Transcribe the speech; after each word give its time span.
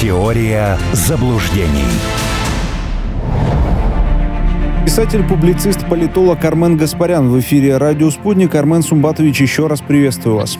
Теория 0.00 0.78
заблуждений. 0.94 1.84
Писатель, 4.82 5.22
публицист, 5.22 5.86
политолог 5.90 6.42
Армен 6.42 6.78
Гаспарян 6.78 7.28
в 7.28 7.38
эфире 7.40 7.76
«Радио 7.76 8.08
Спутник». 8.08 8.54
Армен 8.54 8.82
Сумбатович, 8.82 9.42
еще 9.42 9.66
раз 9.66 9.82
приветствую 9.82 10.36
вас. 10.36 10.58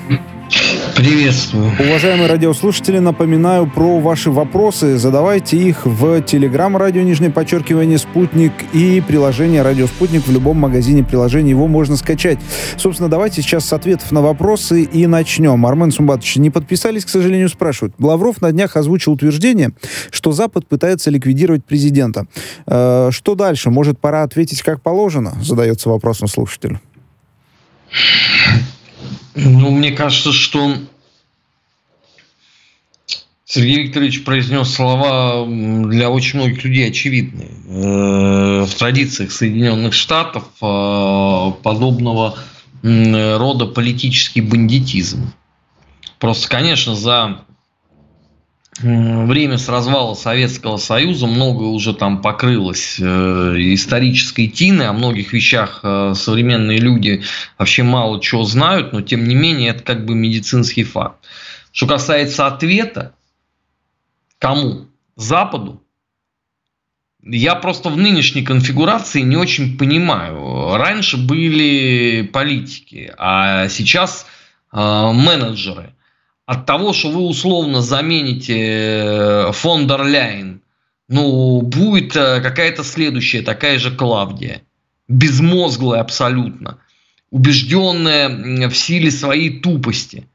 Приветствую. 1.00 1.72
Уважаемые 1.80 2.28
радиослушатели, 2.28 2.98
напоминаю 2.98 3.67
про 3.67 4.00
ваши 4.00 4.30
вопросы. 4.30 4.99
Задавайте 4.99 5.56
их 5.56 5.87
в 5.87 6.21
Телеграм 6.21 6.76
радио 6.76 7.00
нижнее 7.00 7.30
подчеркивание 7.30 7.96
«Спутник» 7.96 8.53
и 8.74 9.03
приложение 9.08 9.63
«Радио 9.63 9.86
Спутник» 9.86 10.26
в 10.26 10.31
любом 10.31 10.58
магазине 10.58 11.03
приложений. 11.03 11.50
Его 11.50 11.68
можно 11.68 11.96
скачать. 11.96 12.38
Собственно, 12.76 13.08
давайте 13.08 13.40
сейчас 13.40 13.64
с 13.64 13.72
ответов 13.72 14.13
на 14.13 14.21
вопросы 14.21 14.82
и 14.82 15.06
начнем. 15.06 15.64
Армен 15.64 15.90
Сумбатович, 15.90 16.36
не 16.36 16.50
подписались, 16.50 17.06
к 17.06 17.09
сожалению, 17.09 17.48
спрашивают. 17.48 17.95
Лавров 17.98 18.42
на 18.42 18.52
днях 18.52 18.77
озвучил 18.77 19.12
утверждение, 19.12 19.70
что 20.10 20.32
Запад 20.32 20.66
пытается 20.66 21.10
ликвидировать 21.10 21.64
президента. 21.64 22.26
Э, 22.66 23.09
что 23.10 23.34
дальше? 23.34 23.70
Может, 23.70 23.98
пора 23.98 24.23
ответить 24.23 24.60
как 24.60 24.82
положено? 24.82 25.32
Задается 25.40 25.88
вопросом 25.88 26.28
слушатель. 26.28 26.78
Ну, 29.34 29.70
мне 29.70 29.92
кажется, 29.92 30.32
что 30.32 30.76
Сергей 33.44 33.84
Викторович 33.84 34.24
произнес 34.24 34.72
слова 34.72 35.46
для 35.46 36.10
очень 36.10 36.38
многих 36.38 36.64
людей 36.64 36.88
очевидные. 36.88 37.50
Э, 37.68 38.64
в 38.64 38.74
традициях 38.78 39.32
Соединенных 39.32 39.92
Штатов 39.92 40.44
э, 40.62 41.52
подобного 41.62 42.38
рода 42.82 43.66
политический 43.66 44.40
бандитизм. 44.40 45.32
Просто, 46.18 46.48
конечно, 46.48 46.94
за 46.94 47.42
время 48.82 49.58
с 49.58 49.68
развала 49.68 50.14
Советского 50.14 50.76
Союза 50.76 51.26
многое 51.26 51.68
уже 51.68 51.95
там 51.95 52.23
покрылось 52.23 52.98
э, 52.98 53.04
исторической 53.04 54.46
тиной, 54.46 54.88
о 54.88 54.92
многих 54.92 55.32
вещах 55.32 55.80
э, 55.82 56.14
современные 56.16 56.78
люди 56.78 57.22
вообще 57.59 57.82
мало 57.82 58.20
чего 58.20 58.45
знают, 58.45 58.92
но 58.92 59.00
тем 59.00 59.26
не 59.26 59.34
менее 59.34 59.70
это 59.70 59.82
как 59.82 60.06
бы 60.06 60.14
медицинский 60.14 60.84
факт. 60.84 61.24
Что 61.72 61.87
касается 61.87 62.46
ответа, 62.46 63.14
кому? 64.39 64.87
Западу? 65.17 65.83
Я 67.22 67.55
просто 67.56 67.91
в 67.91 67.98
нынешней 67.98 68.42
конфигурации 68.42 69.20
не 69.20 69.37
очень 69.37 69.77
понимаю. 69.77 70.77
Раньше 70.77 71.19
были 71.19 72.22
политики, 72.22 73.12
а 73.19 73.69
сейчас 73.69 74.27
э, 74.72 74.77
менеджеры– 74.77 75.94
от 76.51 76.67
того, 76.67 76.93
что 76.93 77.11
вы 77.12 77.20
условно 77.20 77.81
замените 77.81 78.56
э, 78.59 79.53
фон 79.53 79.87
дер 79.87 80.05
Ляйн, 80.05 80.62
ну, 81.09 81.62
будет 81.62 82.17
э, 82.17 82.41
какая-то 82.41 82.83
следующая, 82.83 83.43
такая 83.43 83.79
же 83.79 83.95
Клавдия. 83.95 84.62
Безмозглая 85.06 86.01
абсолютно. 86.01 86.78
Убежденная 87.31 88.69
в 88.69 88.75
силе 88.75 89.12
своей 89.12 89.61
тупости. 89.61 90.27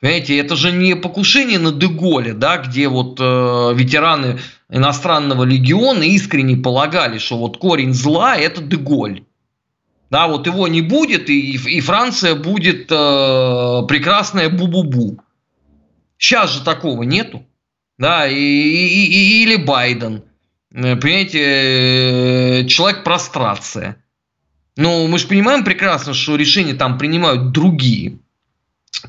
Понимаете, 0.00 0.36
это 0.36 0.56
же 0.56 0.72
не 0.72 0.96
покушение 0.96 1.60
на 1.60 1.70
Деголе, 1.70 2.34
да, 2.34 2.56
где 2.56 2.88
вот 2.88 3.20
э, 3.20 3.72
ветераны 3.72 4.40
иностранного 4.68 5.44
легиона 5.44 6.02
искренне 6.02 6.56
полагали, 6.56 7.18
что 7.18 7.38
вот 7.38 7.58
корень 7.58 7.94
зла– 7.94 8.36
это 8.36 8.62
Деголь. 8.62 9.22
Да, 10.10 10.26
вот 10.26 10.48
его 10.48 10.66
не 10.66 10.82
будет, 10.82 11.30
и, 11.30 11.52
и 11.52 11.80
Франция 11.80 12.34
будет 12.34 12.90
э, 12.90 13.82
прекрасная 13.86 14.48
бу-бу-бу. 14.48 15.20
Сейчас 16.18 16.52
же 16.52 16.62
такого 16.62 17.02
нету. 17.02 17.46
Да, 17.98 18.26
и, 18.26 18.34
и, 18.34 19.06
и, 19.06 19.42
или 19.42 19.56
Байден. 19.56 20.24
Э, 20.72 20.96
понимаете, 20.96 21.40
э, 21.40 22.66
человек 22.66 23.04
прострация. 23.04 24.02
Ну, 24.76 25.06
мы 25.08 25.18
же 25.18 25.26
понимаем 25.26 25.64
прекрасно, 25.64 26.12
что 26.12 26.36
решения 26.36 26.74
там 26.74 26.98
принимают 26.98 27.52
другие. 27.52 28.18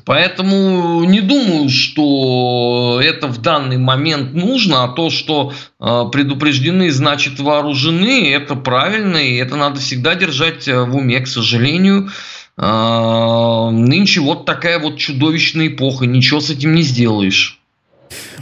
Поэтому 0.04 1.04
не 1.04 1.20
думаю, 1.20 1.68
что 1.68 3.00
это 3.02 3.26
в 3.26 3.38
данный 3.38 3.78
момент 3.78 4.32
нужно, 4.32 4.84
а 4.84 4.88
то, 4.88 5.10
что 5.10 5.52
э, 5.78 6.04
предупреждены, 6.10 6.90
значит 6.90 7.38
вооружены, 7.38 8.30
это 8.30 8.54
правильно, 8.54 9.18
и 9.18 9.36
это 9.36 9.56
надо 9.56 9.80
всегда 9.80 10.14
держать 10.14 10.66
в 10.66 10.96
уме, 10.96 11.20
к 11.20 11.26
сожалению. 11.26 12.10
А, 12.60 13.70
нынче 13.70 14.20
вот 14.20 14.44
такая 14.44 14.80
вот 14.80 14.98
чудовищная 14.98 15.68
эпоха, 15.68 16.06
ничего 16.06 16.40
с 16.40 16.50
этим 16.50 16.74
не 16.74 16.82
сделаешь. 16.82 17.57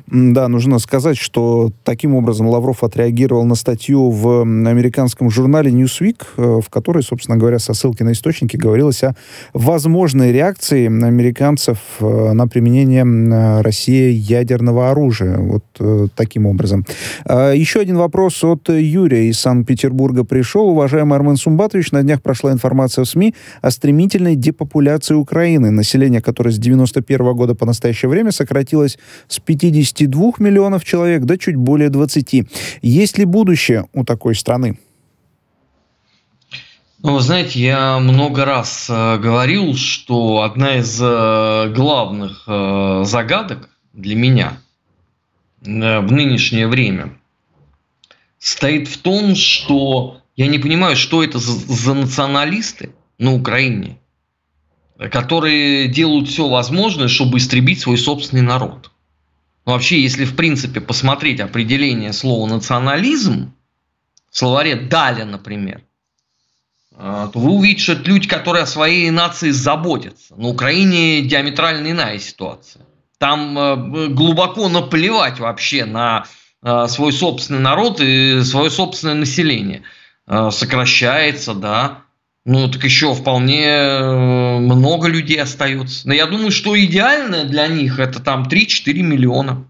Да, 0.07 0.49
нужно 0.49 0.79
сказать, 0.79 1.17
что 1.17 1.71
таким 1.85 2.15
образом 2.15 2.47
Лавров 2.47 2.85
отреагировал 2.85 3.45
на 3.45 3.55
статью 3.55 4.11
в 4.11 4.43
американском 4.43 5.31
журнале 5.31 5.71
Newsweek, 5.71 6.23
э, 6.37 6.61
в 6.65 6.69
которой, 6.71 7.03
собственно 7.03 7.37
говоря, 7.37 7.59
со 7.59 7.75
ссылки 7.75 8.03
на 8.03 8.13
источники 8.13 8.57
говорилось 8.57 9.03
о 9.03 9.15
возможной 9.53 10.33
реакции 10.33 10.87
американцев 10.87 11.79
э, 12.01 12.33
на 12.33 12.47
применение 12.47 13.63
России 13.63 14.13
ядерного 14.13 14.91
оружия. 14.91 15.39
Вот 15.39 15.65
э, 15.81 16.09
таким 16.15 16.47
образом. 16.47 16.85
А, 17.25 17.53
еще 17.53 17.81
один 17.81 17.97
вопрос 17.97 18.43
от 18.45 18.69
Юрия 18.69 19.29
из 19.29 19.39
Санкт-Петербурга 19.41 20.25
пришел. 20.25 20.69
Уважаемый 20.69 21.17
Армен 21.17 21.37
Сумбатович, 21.37 21.93
на 21.93 22.03
днях 22.03 22.23
прошла 22.23 22.53
информация 22.53 23.05
в 23.05 23.09
СМИ 23.09 23.35
о 23.63 23.71
стремительной 23.71 24.37
депопуляции 24.37 25.15
Украины, 25.15 25.71
население 25.71 26.21
которое 26.21 26.51
с 26.51 26.59
91 26.59 27.35
года 27.35 27.55
по 27.55 27.67
настоящее 27.67 28.09
время 28.09 28.33
сократилось 28.33 28.99
с 29.29 29.39
50 29.39 29.56
22 29.57 30.33
миллионов 30.39 30.85
человек 30.85 31.25
до 31.25 31.39
чуть 31.39 31.57
более 31.57 31.89
20. 31.89 32.47
Есть 32.83 33.19
ли 33.19 33.25
будущее 33.25 33.87
у 33.93 34.05
такой 34.05 34.35
страны? 34.35 34.79
Ну, 37.03 37.15
вы 37.15 37.21
знаете, 37.21 37.61
я 37.61 37.99
много 37.99 38.45
раз 38.45 38.89
э, 38.89 39.19
говорил, 39.19 39.77
что 39.77 40.43
одна 40.43 40.79
из 40.79 40.99
э, 41.01 41.73
главных 41.75 42.45
э, 42.47 43.03
загадок 43.05 43.69
для 43.93 44.17
меня 44.17 44.59
э, 45.63 46.01
в 46.01 46.11
нынешнее 46.11 46.67
время 46.67 47.17
стоит 48.39 48.89
в 48.89 48.99
том, 48.99 49.37
что 49.37 50.21
я 50.37 50.49
не 50.49 50.59
понимаю, 50.59 50.97
что 50.97 51.23
это 51.23 51.39
за, 51.39 51.53
за 51.53 51.95
националисты 51.95 52.91
на 53.19 53.35
Украине, 53.35 53.99
которые 54.99 55.89
делают 55.89 56.29
все 56.29 56.49
возможное, 56.49 57.09
чтобы 57.09 57.39
истребить 57.39 57.81
свой 57.81 57.99
собственный 57.99 58.43
народ. 58.43 58.91
Ну, 59.67 59.73
вообще, 59.73 60.01
если 60.01 60.25
в 60.25 60.37
принципе 60.37 60.81
посмотреть 60.81 61.41
определение 61.41 62.13
слова 62.13 62.49
национализм, 62.49 63.53
в 64.31 64.39
словаре 64.39 64.77
Даля, 64.77 65.25
например, 65.25 65.83
а, 66.97 67.29
то 67.29 67.39
вы 67.41 67.51
увидите, 67.51 67.83
что 67.83 67.93
это 67.95 68.09
люди, 68.09 68.29
которые 68.29 68.63
о 68.63 68.67
своей 68.67 69.11
нации 69.11 69.51
заботятся. 69.51 70.37
На 70.37 70.49
Украине 70.49 71.23
диаметрально 71.23 71.91
иная 71.91 72.19
ситуация. 72.21 72.83
Там 73.19 73.59
э, 73.59 74.09
глубоко 74.09 74.69
наплевать 74.69 75.41
вообще 75.41 75.85
на 75.85 76.27
э, 76.63 76.87
свой 76.89 77.13
собственный 77.13 77.61
народ 77.61 78.01
и 78.01 78.43
свое 78.45 78.71
собственное 78.71 79.15
население. 79.15 79.83
Э, 80.27 80.51
сокращается, 80.53 81.55
да. 81.55 82.03
Ну, 82.47 82.69
так 82.69 82.85
еще 82.85 83.13
вполне 83.13 83.67
э, 83.67 84.59
много 84.61 85.09
людей 85.09 85.43
остается. 85.43 86.07
Но 86.07 86.15
я 86.15 86.27
думаю, 86.27 86.53
что 86.53 86.79
идеальное 86.79 87.45
для 87.45 87.67
них 87.67 87.99
это 87.99 88.23
там 88.23 88.45
3-4 88.45 89.03
миллиона. 89.03 89.67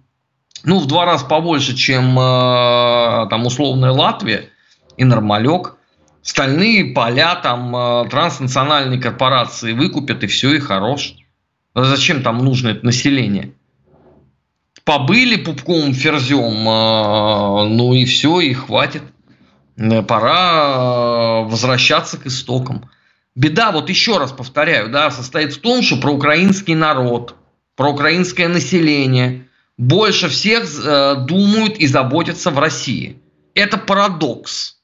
Ну, 0.62 0.81
в 0.81 0.87
два 0.87 1.06
раза 1.06 1.25
побольше, 1.25 1.75
чем 1.75 2.19
э, 2.19 3.28
там 3.31 3.47
условная 3.47 3.92
Латвия 3.92 4.50
и 4.98 5.04
нормалек. 5.04 5.76
Стальные 6.20 6.92
поля 6.92 7.37
там 7.37 7.75
э, 7.75 8.10
транснациональные 8.10 9.00
корпорации 9.00 9.72
выкупят, 9.72 10.22
и 10.22 10.26
все, 10.26 10.53
и 10.53 10.58
хорош. 10.58 11.14
Зачем 11.75 12.22
там 12.22 12.44
нужно 12.44 12.69
это 12.69 12.84
население? 12.84 13.54
Побыли 14.84 15.37
пупком 15.37 15.94
ферзем, 15.94 16.64
ну 16.64 17.94
и 17.94 18.05
все, 18.05 18.40
и 18.40 18.52
хватит. 18.52 19.02
Э, 19.76 20.02
пора 20.02 21.44
э, 21.44 21.50
возвращаться 21.50 22.19
к 22.19 22.26
истокам. 22.26 22.90
Беда, 23.34 23.70
вот 23.70 23.90
еще 23.90 24.17
раз 24.17 24.32
повторяю, 24.32 24.90
да, 24.90 25.11
состоит 25.11 25.52
в 25.52 25.61
том, 25.61 25.82
что 25.82 25.99
проукраинский 25.99 26.75
народ, 26.75 27.37
проукраинское 27.76 28.49
население 28.49 29.49
больше 29.76 30.28
всех 30.28 30.64
э, 30.64 31.17
думают 31.26 31.76
и 31.76 31.87
заботятся 31.87 32.50
в 32.50 32.58
России. 32.58 33.20
Это 33.55 33.76
парадокс. 33.76 34.78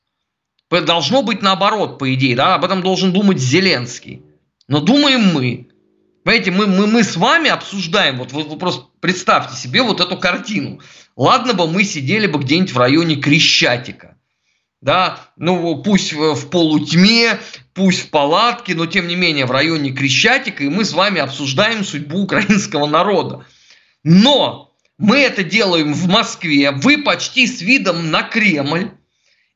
Должно 0.70 1.22
быть 1.22 1.42
наоборот, 1.42 1.98
по 1.98 2.12
идее, 2.14 2.34
да, 2.34 2.54
об 2.54 2.64
этом 2.64 2.82
должен 2.82 3.12
думать 3.12 3.38
Зеленский. 3.38 4.22
Но 4.68 4.80
думаем 4.80 5.32
мы. 5.34 5.68
Понимаете, 6.24 6.50
мы, 6.50 6.66
мы, 6.66 6.86
мы 6.86 7.02
с 7.02 7.16
вами 7.16 7.50
обсуждаем, 7.50 8.18
вот 8.18 8.32
вы, 8.32 8.44
вы 8.44 8.56
просто 8.56 8.86
представьте 9.00 9.56
себе 9.56 9.82
вот 9.82 10.00
эту 10.00 10.16
картину. 10.16 10.80
Ладно 11.16 11.52
бы 11.52 11.66
мы 11.66 11.84
сидели 11.84 12.26
бы 12.26 12.38
где-нибудь 12.38 12.72
в 12.72 12.78
районе 12.78 13.16
Крещатика 13.16 14.16
да, 14.82 15.20
ну 15.36 15.82
пусть 15.82 16.12
в 16.12 16.50
полутьме, 16.50 17.38
пусть 17.72 18.02
в 18.02 18.10
палатке, 18.10 18.74
но 18.74 18.86
тем 18.86 19.06
не 19.06 19.16
менее 19.16 19.46
в 19.46 19.50
районе 19.52 19.92
Крещатика, 19.92 20.64
и 20.64 20.68
мы 20.68 20.84
с 20.84 20.92
вами 20.92 21.20
обсуждаем 21.20 21.84
судьбу 21.84 22.22
украинского 22.22 22.86
народа. 22.86 23.46
Но 24.04 24.72
Мы 24.98 25.18
это 25.18 25.42
делаем 25.42 25.94
в 25.94 26.06
Москве, 26.06 26.70
вы 26.70 26.98
почти 26.98 27.48
с 27.48 27.60
видом 27.60 28.12
на 28.12 28.22
Кремль. 28.22 28.92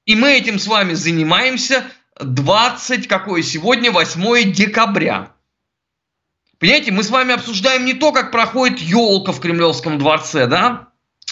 И 0.04 0.16
мы 0.16 0.32
этим 0.32 0.58
с 0.58 0.66
вами 0.66 0.94
занимаемся 0.94 1.84
20, 2.20 3.06
какое 3.06 3.42
сегодня, 3.42 3.92
8 3.92 4.52
декабря. 4.52 5.32
Понимаете, 6.58 6.90
мы 6.90 7.04
с 7.04 7.10
вами 7.10 7.34
обсуждаем 7.34 7.84
не 7.84 7.94
то, 7.94 8.10
как 8.10 8.32
проходит 8.32 8.80
елка 8.80 9.30
в 9.30 9.40
Кремлевском 9.40 9.98
дворце, 9.98 10.46
да, 10.48 10.88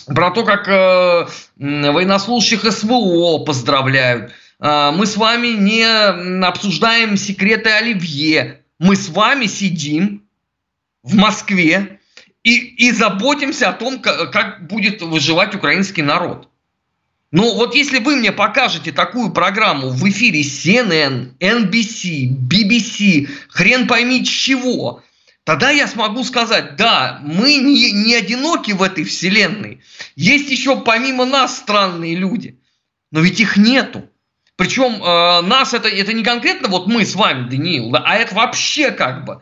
про 0.07 0.31
то, 0.31 0.45
как 0.45 0.69
э, 0.69 1.27
военнослужащих 1.57 2.71
СВО 2.71 3.45
поздравляют. 3.45 4.33
Э, 4.61 4.91
мы 4.95 5.07
с 5.07 5.17
вами 5.17 5.49
не 5.49 5.85
обсуждаем 6.45 7.17
секреты 7.17 7.71
Оливье. 7.71 8.61
Мы 8.79 8.97
с 8.97 9.09
вами 9.09 9.47
сидим 9.47 10.25
в 11.03 11.15
Москве 11.15 12.01
и, 12.43 12.57
и 12.57 12.93
заботимся 12.93 13.71
о 13.71 13.73
том, 13.73 14.01
как, 14.01 14.31
как 14.33 14.67
будет 14.67 15.03
выживать 15.03 15.55
украинский 15.55 16.03
народ. 16.03 16.49
Ну 17.31 17.55
вот 17.55 17.75
если 17.75 17.99
вы 17.99 18.15
мне 18.15 18.31
покажете 18.31 18.93
такую 18.93 19.33
программу 19.33 19.89
в 19.89 20.09
эфире 20.09 20.43
CNN, 20.43 21.37
NBC, 21.41 22.29
BBC, 22.29 23.29
хрен 23.49 23.89
пойми 23.89 24.25
чего, 24.25 25.03
тогда 25.45 25.71
я 25.71 25.87
смогу 25.87 26.25
сказать, 26.25 26.77
да, 26.77 27.21
мы 27.23 27.57
не, 27.57 27.93
не 27.93 28.15
одиноки 28.15 28.73
в 28.73 28.83
этой 28.83 29.05
вселенной. 29.05 29.83
Есть 30.17 30.51
еще 30.51 30.81
помимо 30.81 31.25
нас 31.25 31.57
странные 31.57 32.15
люди. 32.17 32.59
Но 33.13 33.21
ведь 33.21 33.41
их 33.41 33.57
нету. 33.57 34.09
Причем 34.57 35.03
э, 35.03 35.41
нас 35.43 35.75
это, 35.75 35.89
это 35.89 36.13
не 36.13 36.23
конкретно 36.23 36.69
вот 36.69 36.87
мы 36.87 37.05
с 37.05 37.15
вами, 37.15 37.49
Даниил, 37.49 37.91
да, 37.91 38.03
а 38.07 38.17
это 38.17 38.35
вообще 38.35 38.91
как 38.93 39.25
бы. 39.25 39.41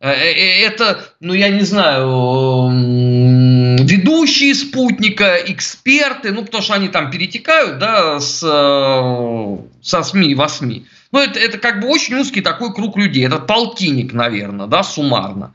Э, 0.00 0.10
э, 0.10 0.32
э 0.32 0.66
это, 0.66 1.14
ну 1.20 1.32
я 1.32 1.48
не 1.48 1.62
знаю, 1.62 2.68
ведущие 3.84 4.54
спутника, 4.54 5.36
эксперты, 5.46 6.32
ну, 6.32 6.44
потому 6.44 6.62
что 6.62 6.74
они 6.74 6.88
там 6.88 7.10
перетекают, 7.10 7.78
да, 7.78 8.20
с, 8.20 8.42
э, 8.42 9.58
со 9.82 10.02
СМИ 10.02 10.34
в 10.34 10.48
СМИ. 10.48 10.86
Ну, 11.12 11.18
это, 11.18 11.38
это 11.38 11.58
как 11.58 11.80
бы 11.80 11.88
очень 11.88 12.16
узкий 12.16 12.40
такой 12.40 12.72
круг 12.72 12.96
людей. 12.96 13.26
Это 13.26 13.38
полтинник, 13.38 14.12
наверное, 14.12 14.66
да, 14.66 14.82
суммарно. 14.82 15.54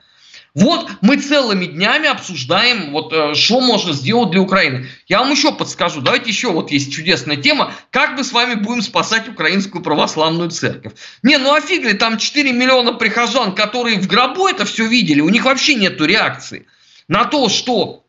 Вот 0.54 0.90
мы 1.02 1.18
целыми 1.18 1.66
днями 1.66 2.08
обсуждаем, 2.08 2.92
вот 2.92 3.12
э, 3.12 3.34
что 3.34 3.60
можно 3.60 3.92
сделать 3.92 4.32
для 4.32 4.42
Украины. 4.42 4.88
Я 5.08 5.20
вам 5.20 5.32
еще 5.32 5.52
подскажу, 5.54 6.00
давайте 6.00 6.30
еще 6.30 6.50
вот 6.52 6.72
есть 6.72 6.94
чудесная 6.94 7.36
тема, 7.36 7.74
как 7.92 8.18
мы 8.18 8.24
с 8.24 8.32
вами 8.32 8.56
будем 8.56 8.82
спасать 8.82 9.28
украинскую 9.28 9.84
православную 9.84 10.50
церковь. 10.52 10.94
Не, 11.24 11.38
ну 11.38 11.54
офигли, 11.54 11.92
там 11.92 12.18
4 12.18 12.54
миллиона 12.54 12.94
прихожан, 12.94 13.54
которые 13.54 14.00
в 14.00 14.08
гробу 14.08 14.48
это 14.48 14.64
все 14.64 14.88
видели, 14.88 15.20
у 15.20 15.28
них 15.28 15.44
вообще 15.44 15.76
нету 15.76 16.06
реакции 16.06 16.68
на 17.10 17.26
то, 17.26 17.50
что 17.50 18.06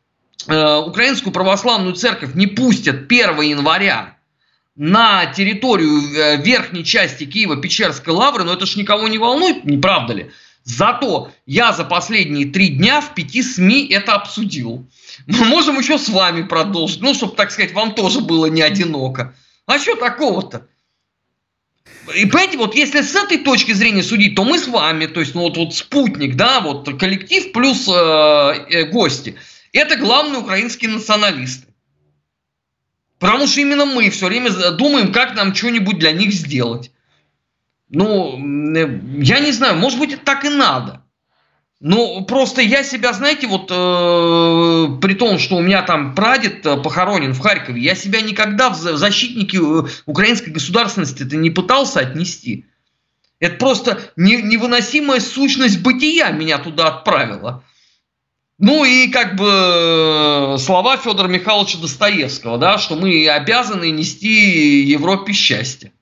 Э, 0.48 0.76
украинскую 0.76 1.32
православную 1.32 1.94
церковь 1.94 2.34
не 2.34 2.46
пустят 2.46 3.06
1 3.10 3.40
января 3.40 4.15
на 4.76 5.26
территорию 5.26 6.02
э, 6.02 6.36
верхней 6.36 6.84
части 6.84 7.24
Киева-Печерской 7.24 8.12
лавры, 8.12 8.44
но 8.44 8.52
это 8.52 8.66
ж 8.66 8.76
никого 8.76 9.08
не 9.08 9.18
волнует, 9.18 9.64
не 9.64 9.78
правда 9.78 10.12
ли? 10.12 10.30
Зато 10.64 11.30
я 11.46 11.72
за 11.72 11.84
последние 11.84 12.46
три 12.46 12.68
дня 12.68 13.00
в 13.00 13.14
пяти 13.14 13.42
СМИ 13.42 13.86
это 13.86 14.14
обсудил. 14.14 14.86
Мы 15.26 15.44
можем 15.44 15.78
еще 15.78 15.96
с 15.96 16.08
вами 16.08 16.42
продолжить, 16.42 17.00
ну, 17.00 17.14
чтобы, 17.14 17.36
так 17.36 17.50
сказать, 17.52 17.72
вам 17.72 17.94
тоже 17.94 18.20
было 18.20 18.46
не 18.46 18.62
одиноко. 18.62 19.34
А 19.66 19.78
что 19.78 19.94
такого-то? 19.94 20.66
И 22.14 22.26
понимаете, 22.26 22.58
вот 22.58 22.74
если 22.74 23.00
с 23.00 23.14
этой 23.14 23.38
точки 23.38 23.72
зрения 23.72 24.02
судить, 24.02 24.34
то 24.34 24.44
мы 24.44 24.58
с 24.58 24.68
вами, 24.68 25.06
то 25.06 25.20
есть, 25.20 25.34
ну, 25.34 25.42
вот, 25.42 25.56
вот 25.56 25.74
спутник, 25.74 26.36
да, 26.36 26.60
вот 26.60 26.88
коллектив 26.98 27.52
плюс 27.52 27.88
э, 27.88 27.92
э, 27.92 28.84
гости– 28.84 29.36
это 29.72 29.96
главные 29.96 30.40
украинские 30.40 30.90
националисты. 30.90 31.66
Потому 33.18 33.46
что 33.46 33.60
именно 33.60 33.86
мы 33.86 34.10
все 34.10 34.26
время 34.26 34.50
думаем, 34.72 35.12
как 35.12 35.34
нам 35.34 35.54
что-нибудь 35.54 35.98
для 35.98 36.12
них 36.12 36.32
сделать. 36.32 36.90
Ну, 37.88 38.38
э, 38.76 39.00
я 39.18 39.40
не 39.40 39.52
знаю, 39.52 39.76
может 39.76 39.98
быть, 39.98 40.22
так 40.24 40.44
и 40.44 40.48
надо. 40.48 41.02
Но 41.80 42.22
просто 42.22 42.62
я 42.62 42.82
себя, 42.82 43.12
знаете, 43.12 43.46
вот 43.46 43.70
э, 43.70 44.98
при 45.00 45.14
том, 45.14 45.38
что 45.38 45.56
у 45.56 45.62
меня 45.62 45.82
там 45.82 46.14
прадед 46.14 46.64
э, 46.64 46.76
похоронен 46.78 47.34
в 47.34 47.40
Харькове, 47.40 47.80
я 47.80 47.94
себя 47.94 48.22
никогда 48.22 48.70
в 48.70 48.76
защитники 48.76 49.56
э, 49.56 49.88
украинской 50.06 50.50
государственности 50.50 51.22
это 51.22 51.36
не 51.36 51.50
пытался 51.50 52.00
отнести. 52.00 52.64
Это 53.40 53.56
просто 53.56 54.00
не, 54.16 54.40
невыносимая 54.40 55.20
сущность 55.20 55.82
бытия 55.82 56.30
меня 56.30 56.56
туда 56.56 56.88
отправила. 56.88 57.62
Ну 58.58 58.84
и 58.84 59.08
как 59.08 59.36
бы 59.36 59.46
э, 59.46 60.56
слова 60.58 60.96
Федора 60.96 61.28
Михайловича 61.28 61.78
Достоевского, 61.78 62.56
да, 62.56 62.78
что 62.78 62.96
мы 62.96 63.28
обязаны 63.28 63.90
нести 63.90 64.82
Европе 64.82 65.34
счастье. 65.34 65.92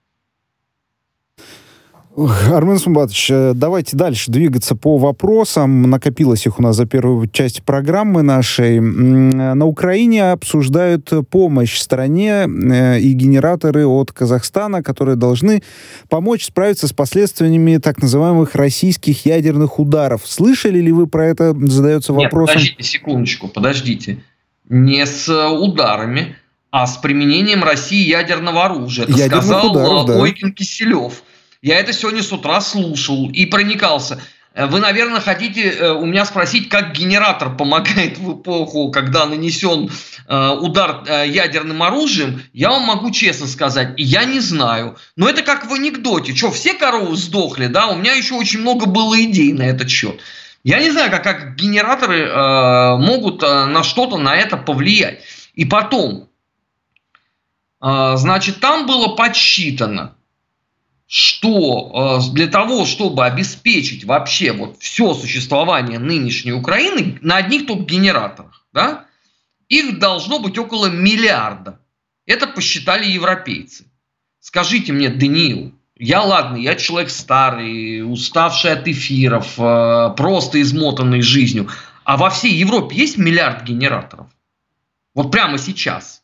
Армен 2.17 2.79
Сумбатович, 2.79 3.29
э, 3.31 3.53
давайте 3.55 3.97
дальше 3.97 4.31
двигаться 4.31 4.77
по 4.77 4.99
вопросам. 4.99 5.83
Накопилось 5.83 6.47
их 6.47 6.61
у 6.61 6.63
нас 6.63 6.77
за 6.77 6.87
первую 6.87 7.29
часть 7.29 7.65
программы 7.65 8.23
нашей. 8.23 8.79
На 8.79 9.67
Украине 9.67 10.31
обсуждают 10.31 11.11
помощь 11.31 11.77
стране 11.77 12.47
э, 12.47 13.01
и 13.01 13.13
генераторы 13.15 13.87
от 13.87 14.13
Казахстана, 14.13 14.83
которые 14.83 15.17
должны 15.17 15.65
помочь 16.09 16.45
справиться 16.45 16.87
с 16.87 16.93
последствиями 16.93 17.79
так 17.79 18.01
называемых 18.01 18.55
российских 18.55 19.27
ядерных 19.27 19.81
ударов. 19.81 20.23
Слышали 20.25 20.79
ли 20.79 20.93
вы 20.93 21.09
про 21.09 21.27
это? 21.27 21.53
Задается 21.67 22.13
вопрос. 22.13 22.51
Подождите 22.51 22.83
секундочку, 22.85 23.49
подождите. 23.49 24.23
Не 24.69 25.05
с 25.05 25.29
ударами, 25.51 26.37
а 26.71 26.87
с 26.87 26.97
применением 26.97 27.65
России 27.65 28.09
ядерного 28.09 28.67
оружия. 28.67 29.05
Это 29.05 29.15
Ядерных 29.15 29.45
сказал 29.45 29.73
ударов, 29.73 30.07
да. 30.07 30.21
Ойкин 30.21 30.53
Киселев. 30.53 31.25
Я 31.65 31.81
это 31.81 31.95
сегодня 31.95 32.23
с 32.23 32.31
утра 32.31 32.61
слушал 32.61 33.31
и 33.31 33.47
проникался. 33.47 34.21
Э, 34.53 34.67
вы, 34.67 34.81
наверное, 34.81 35.23
хотите 35.23 35.71
э, 35.71 35.93
у 35.93 36.05
меня 36.05 36.27
спросить, 36.27 36.69
как 36.69 36.93
генератор 36.93 37.57
помогает 37.57 38.19
в 38.19 38.35
эпоху, 38.35 38.91
когда 38.91 39.25
нанесен 39.25 39.89
э, 40.29 40.49
удар 40.61 41.05
ядерным 41.25 41.83
оружием. 41.83 42.43
Я 42.53 42.69
вам 42.69 42.83
могу 42.83 43.11
честно 43.11 43.47
сказать, 43.47 43.95
я 43.97 44.27
не 44.27 44.41
знаю. 44.41 44.99
Но 45.17 45.27
это 45.27 45.41
как 45.41 45.65
в 45.65 45.73
анекдоте. 45.73 46.37
Что, 46.37 46.51
все 46.51 46.75
коровы 46.75 47.17
сдохли, 47.17 47.69
да? 47.69 47.87
У 47.87 47.97
меня 47.97 48.13
еще 48.13 48.35
очень 48.35 48.61
много 48.61 48.85
было 48.85 49.19
идей 49.23 49.55
на 49.55 49.63
этот 49.63 49.89
счет. 49.89 50.21
Я 50.65 50.81
не 50.81 50.91
знаю, 50.91 51.11
как, 51.11 51.25
как 51.25 51.57
генераторы 51.57 52.27
э, 52.27 52.97
могут 52.99 53.43
э, 53.43 53.65
на 53.65 53.83
что-то 53.83 54.19
на 54.19 54.37
это 54.37 54.59
повлиять. 54.59 55.23
И 55.55 55.65
потом, 55.65 56.29
э, 57.81 58.13
значит, 58.17 58.61
там 58.61 58.87
было 58.87 59.17
подсчитано, 59.17 60.15
что 61.07 62.21
э, 62.23 62.33
для 62.33 62.47
того, 62.47 62.87
чтобы 62.87 63.25
обеспечить 63.25 64.05
вообще 64.05 64.53
вот 64.53 64.79
все 64.81 65.15
существование 65.15 65.99
нынешней 65.99 66.53
Украины 66.53 67.19
на 67.21 67.37
одних 67.37 67.67
только 67.67 67.85
генераторах, 67.85 68.67
да, 68.73 69.07
их 69.69 69.99
должно 69.99 70.39
быть 70.39 70.59
около 70.59 70.87
миллиарда. 70.87 71.81
Это 72.27 72.47
посчитали 72.47 73.07
европейцы. 73.07 73.87
Скажите 74.41 74.93
мне, 74.93 75.09
Даниил, 75.09 75.75
я 75.97 76.23
ладно, 76.23 76.57
я 76.57 76.75
человек 76.75 77.11
старый, 77.11 78.03
уставший 78.03 78.73
от 78.73 78.89
эфиров, 78.89 79.55
э, 79.59 80.15
просто 80.17 80.61
измотанный 80.61 81.23
жизнью. 81.23 81.69
А 82.05 82.17
во 82.17 82.31
всей 82.31 82.53
Европе 82.53 82.97
есть 82.97 83.19
миллиард 83.19 83.63
генераторов? 83.65 84.27
Вот 85.15 85.31
прямо 85.31 85.59
сейчас. 85.59 86.24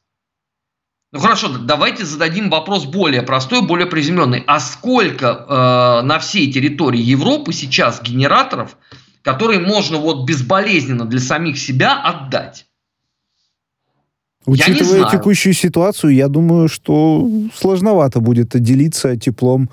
Ну 1.12 1.18
хорошо, 1.18 1.58
давайте 1.58 2.04
зададим 2.04 2.50
вопрос 2.50 2.84
более 2.84 3.22
простой, 3.22 3.62
более 3.62 3.86
приземленный. 3.86 4.44
А 4.46 4.60
сколько 4.60 5.26
э, 5.26 6.06
на 6.06 6.18
всей 6.20 6.52
территории 6.52 7.00
Европы 7.00 7.52
сейчас 7.52 8.00
генераторов, 8.00 8.76
которые 9.22 9.58
можно 9.58 9.98
вот 9.98 10.24
безболезненно 10.24 11.04
для 11.04 11.18
самих 11.18 11.58
себя 11.58 12.00
отдать? 12.00 12.66
Учитывая 14.46 15.10
текущую 15.10 15.52
ситуацию, 15.52 16.14
я 16.14 16.28
думаю, 16.28 16.68
что 16.68 17.28
сложновато 17.54 18.20
будет 18.20 18.50
делиться 18.62 19.16
теплом 19.16 19.68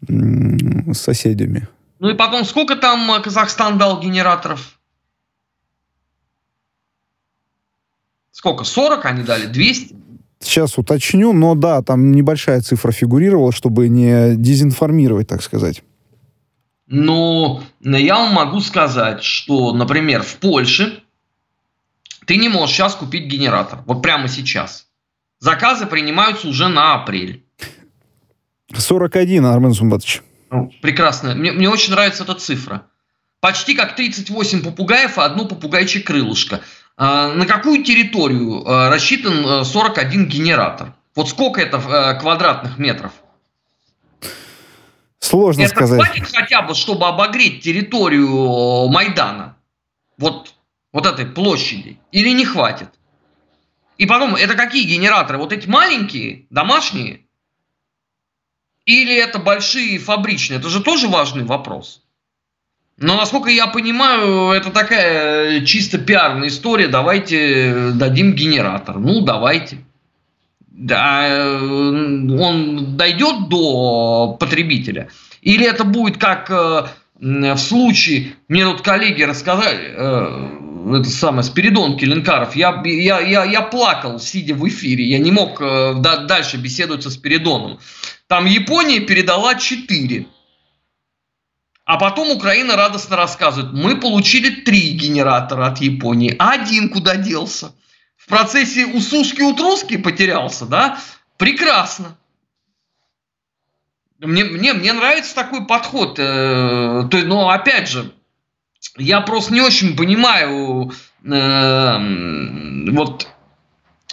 с 0.00 0.96
соседями. 0.96 1.68
Ну 1.98 2.08
и 2.08 2.14
потом, 2.14 2.44
сколько 2.46 2.76
там 2.76 3.12
э, 3.12 3.20
Казахстан 3.20 3.76
дал 3.76 4.00
генераторов? 4.00 4.78
Сколько? 8.30 8.64
40 8.64 9.04
они 9.04 9.22
дали? 9.22 9.46
200? 9.46 10.07
Сейчас 10.40 10.78
уточню, 10.78 11.32
но 11.32 11.54
да, 11.54 11.82
там 11.82 12.12
небольшая 12.12 12.60
цифра 12.60 12.92
фигурировала, 12.92 13.52
чтобы 13.52 13.88
не 13.88 14.36
дезинформировать, 14.36 15.28
так 15.28 15.42
сказать. 15.42 15.82
Ну, 16.86 17.60
я 17.80 18.16
вам 18.16 18.32
могу 18.32 18.60
сказать, 18.60 19.22
что, 19.22 19.72
например, 19.72 20.22
в 20.22 20.36
Польше 20.36 21.02
ты 22.24 22.36
не 22.36 22.48
можешь 22.48 22.76
сейчас 22.76 22.94
купить 22.94 23.26
генератор. 23.26 23.80
Вот 23.86 24.02
прямо 24.02 24.28
сейчас. 24.28 24.86
Заказы 25.40 25.86
принимаются 25.86 26.48
уже 26.48 26.68
на 26.68 26.94
апрель. 26.94 27.44
41, 28.74 29.44
Армен 29.44 29.74
Сумбатович. 29.74 30.22
Ну, 30.50 30.72
прекрасно. 30.82 31.34
Мне, 31.34 31.52
мне 31.52 31.68
очень 31.68 31.92
нравится 31.92 32.24
эта 32.24 32.34
цифра. 32.34 32.82
Почти 33.40 33.74
как 33.74 33.94
38 33.94 34.62
попугаев 34.62 35.18
и 35.18 35.20
одно 35.20 35.46
попугайчье 35.46 36.02
крылышко. 36.02 36.60
На 36.98 37.46
какую 37.46 37.84
территорию 37.84 38.64
рассчитан 38.64 39.64
41 39.64 40.26
генератор? 40.26 40.94
Вот 41.14 41.28
сколько 41.28 41.60
это 41.60 42.18
квадратных 42.20 42.78
метров? 42.78 43.12
Сложно 45.20 45.62
это 45.62 45.70
сказать. 45.70 46.00
хватит 46.02 46.28
хотя 46.34 46.62
бы, 46.62 46.74
чтобы 46.74 47.06
обогреть 47.06 47.62
территорию 47.62 48.88
Майдана? 48.88 49.56
Вот, 50.16 50.54
вот 50.92 51.06
этой 51.06 51.26
площади? 51.26 52.00
Или 52.12 52.30
не 52.30 52.44
хватит? 52.44 52.88
И 53.96 54.06
потом, 54.06 54.36
это 54.36 54.54
какие 54.54 54.84
генераторы? 54.84 55.38
Вот 55.38 55.52
эти 55.52 55.68
маленькие, 55.68 56.46
домашние? 56.50 57.26
Или 58.84 59.14
это 59.14 59.38
большие 59.38 59.98
фабричные? 59.98 60.58
Это 60.60 60.68
же 60.68 60.82
тоже 60.82 61.08
важный 61.08 61.44
вопрос. 61.44 62.02
Но, 63.00 63.16
насколько 63.16 63.48
я 63.48 63.68
понимаю, 63.68 64.50
это 64.50 64.70
такая 64.70 65.64
чисто 65.64 65.98
пиарная 65.98 66.48
история. 66.48 66.88
Давайте 66.88 67.92
дадим 67.94 68.32
генератор. 68.32 68.98
Ну, 68.98 69.20
давайте. 69.20 69.78
Да, 70.78 71.26
э, 71.28 71.58
он 71.60 72.96
дойдет 72.96 73.48
до 73.48 74.36
потребителя? 74.38 75.08
Или 75.42 75.66
это 75.66 75.84
будет 75.84 76.18
как 76.18 76.50
э, 76.50 76.86
в 77.20 77.56
случае, 77.56 78.34
мне 78.48 78.64
тут 78.64 78.82
коллеги 78.82 79.22
рассказали, 79.22 79.92
э, 79.96 80.98
это 81.00 81.10
самое, 81.10 81.42
Спиридон 81.42 81.96
Келенкаров, 81.96 82.54
я, 82.54 82.80
я, 82.84 83.20
я, 83.20 83.44
я 83.44 83.62
плакал, 83.62 84.20
сидя 84.20 84.54
в 84.54 84.66
эфире, 84.68 85.04
я 85.04 85.18
не 85.18 85.32
мог 85.32 85.60
дальше 85.60 86.56
беседовать 86.56 87.02
со 87.02 87.10
Спиридоном. 87.10 87.78
Там 88.28 88.46
Япония 88.46 89.00
передала 89.00 89.56
4. 89.56 90.26
А 91.88 91.96
потом 91.96 92.30
Украина 92.30 92.76
радостно 92.76 93.16
рассказывает, 93.16 93.72
мы 93.72 93.98
получили 93.98 94.50
три 94.50 94.90
генератора 94.90 95.68
от 95.68 95.78
Японии, 95.78 96.36
а 96.38 96.50
один 96.50 96.90
куда 96.90 97.16
делся? 97.16 97.72
В 98.18 98.28
процессе 98.28 98.84
усушки 98.84 99.40
утруски 99.40 99.96
потерялся, 99.96 100.66
да? 100.66 100.98
Прекрасно. 101.38 102.18
Мне, 104.18 104.44
мне, 104.44 104.74
мне 104.74 104.92
нравится 104.92 105.34
такой 105.34 105.64
подход. 105.64 106.18
Э, 106.18 107.08
то, 107.10 107.16
но 107.24 107.48
опять 107.48 107.88
же, 107.88 108.12
я 108.98 109.22
просто 109.22 109.54
не 109.54 109.62
очень 109.62 109.96
понимаю 109.96 110.92
э, 111.24 112.90
вот 112.92 113.28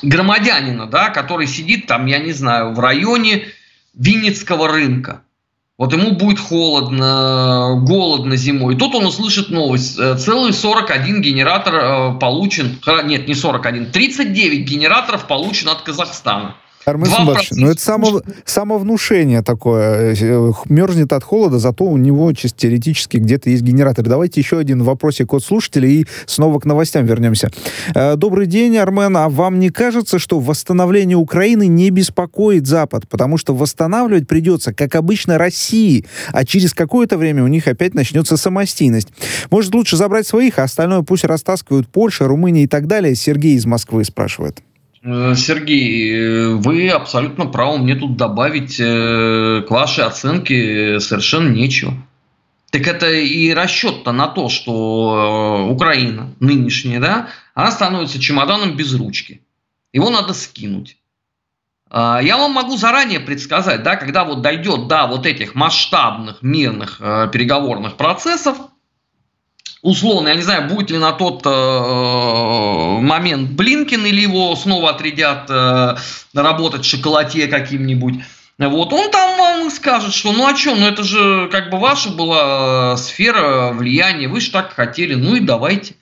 громадянина, 0.02 0.86
да, 0.86 1.10
который 1.10 1.48
сидит 1.48 1.88
там, 1.88 2.06
я 2.06 2.20
не 2.20 2.32
знаю, 2.32 2.74
в 2.74 2.80
районе 2.80 3.50
Винницкого 3.94 4.70
рынка. 4.70 5.25
Вот 5.78 5.92
ему 5.92 6.12
будет 6.12 6.40
холодно, 6.40 7.82
голодно 7.82 8.38
зимой. 8.38 8.76
И 8.76 8.78
тут 8.78 8.96
он 8.96 9.06
услышит 9.06 9.50
новость. 9.50 10.00
Э, 10.00 10.18
целый 10.18 10.54
41 10.54 11.22
генератор 11.22 11.76
э, 11.76 12.20
получен. 12.20 12.80
Нет, 13.04 13.28
не 13.28 13.36
41. 13.36 13.92
39 13.92 14.66
генераторов 14.66 15.28
получен 15.28 15.68
от 15.68 15.82
Казахстана. 15.82 16.56
Армен 16.86 17.08
Сумбатович, 17.08 17.52
ну 17.52 17.68
это 17.68 17.82
само, 17.82 18.22
самовнушение 18.46 19.42
такое. 19.42 20.16
Э, 20.16 20.52
мерзнет 20.70 21.14
от 21.14 21.24
холода, 21.24 21.58
зато 21.58 21.84
у 21.84 21.98
него 21.98 22.32
чисто 22.34 22.60
теоретически 22.60 23.18
где-то 23.18 23.50
есть 23.50 23.64
генератор. 23.64 24.06
Давайте 24.06 24.40
еще 24.40 24.60
один 24.60 24.84
вопросик 24.84 25.34
от 25.34 25.44
слушателей 25.44 26.02
и 26.02 26.08
снова 26.28 26.60
к 26.60 26.66
новостям 26.66 27.06
вернемся. 27.06 27.50
Э, 27.96 28.16
добрый 28.16 28.46
день, 28.46 28.78
Армен. 28.78 29.18
А 29.18 29.30
вам 29.30 29.60
не 29.60 29.70
кажется, 29.70 30.20
что 30.20 30.40
восстановление 30.40 31.18
Украины 31.18 31.66
не 31.66 31.90
беспокоит 31.90 32.68
Запад? 32.68 33.08
Потому 33.10 33.38
что 33.38 33.56
восстанавливать 33.56 34.28
придется, 34.28 34.72
как 34.72 34.94
обычно, 34.96 35.40
России. 35.40 36.06
А 36.32 36.46
через 36.46 36.74
какое-то 36.74 37.18
время 37.18 37.44
у 37.44 37.48
них 37.48 37.68
опять 37.68 37.96
начнется 37.96 38.38
самостийность. 38.38 39.10
Может, 39.50 39.74
лучше 39.74 39.98
забрать 39.98 40.28
своих, 40.28 40.60
а 40.60 40.64
остальное 40.64 41.02
пусть 41.02 41.24
растаскивают 41.24 41.88
Польша, 41.88 42.28
Румыния 42.28 42.64
и 42.64 42.68
так 42.68 42.86
далее? 42.86 43.16
Сергей 43.16 43.56
из 43.56 43.66
Москвы 43.66 44.04
спрашивает. 44.04 44.62
Э, 45.06 45.36
Сергей, 45.36 46.56
вы 46.56 46.90
абсолютно 46.90 47.46
правы. 47.46 47.78
Мне 47.78 47.96
тут 47.96 48.18
добавить 48.18 48.80
э, 48.80 49.62
к 49.68 49.70
вашей 49.70 50.04
оценке 50.04 51.00
совершенно 51.00 51.50
нечего. 51.50 51.94
Так 52.72 52.88
это 52.88 53.12
и 53.12 53.54
расчет-то 53.54 54.12
на 54.12 54.28
то, 54.28 54.50
что 54.50 55.68
э, 55.68 55.72
Украина 55.72 56.34
нынешняя, 56.40 57.00
да, 57.00 57.30
она 57.54 57.70
становится 57.70 58.20
чемоданом 58.20 58.76
без 58.76 58.96
ручки. 58.96 59.42
Его 59.94 60.10
надо 60.10 60.34
скинуть. 60.34 60.98
А, 61.92 62.20
я 62.22 62.38
вам 62.38 62.54
могу 62.54 62.76
заранее 62.76 63.20
предсказать, 63.20 63.84
да, 63.84 63.98
когда 63.98 64.26
вот 64.26 64.42
дойдет 64.42 64.88
до 64.88 65.06
вот 65.06 65.28
этих 65.28 65.54
масштабных 65.54 66.42
мирных 66.42 66.98
переговорных 67.32 67.96
процессов, 67.96 68.58
условно, 69.86 70.30
я 70.30 70.36
не 70.36 70.42
знаю, 70.42 70.68
будет 70.68 70.90
ли 70.90 70.98
на 70.98 71.12
тот 71.12 71.46
э, 71.46 73.00
момент 73.02 73.52
Блинкин 73.52 74.04
или 74.06 74.22
его 74.22 74.56
снова 74.56 74.90
отрядят 74.90 75.48
э, 75.48 75.96
работать 76.34 76.84
в 76.84 76.90
шоколаде 76.90 77.48
каким-нибудь. 77.48 78.16
Вот, 78.58 78.94
он 78.94 79.12
там 79.12 79.38
вам 79.38 79.70
скажет, 79.70 80.14
что 80.14 80.32
ну 80.32 80.48
а 80.48 80.56
что, 80.56 80.76
ну 80.76 80.88
это 80.88 81.04
же 81.04 81.50
как 81.52 81.70
бы 81.70 81.78
ваша 81.78 82.10
была 82.10 82.94
э, 82.94 82.98
сфера 82.98 83.74
влияния, 83.74 84.28
вы 84.28 84.42
же 84.42 84.50
так 84.50 84.74
хотели, 84.74 85.14
ну 85.14 85.36
и 85.36 85.40
давайте. 85.40 85.96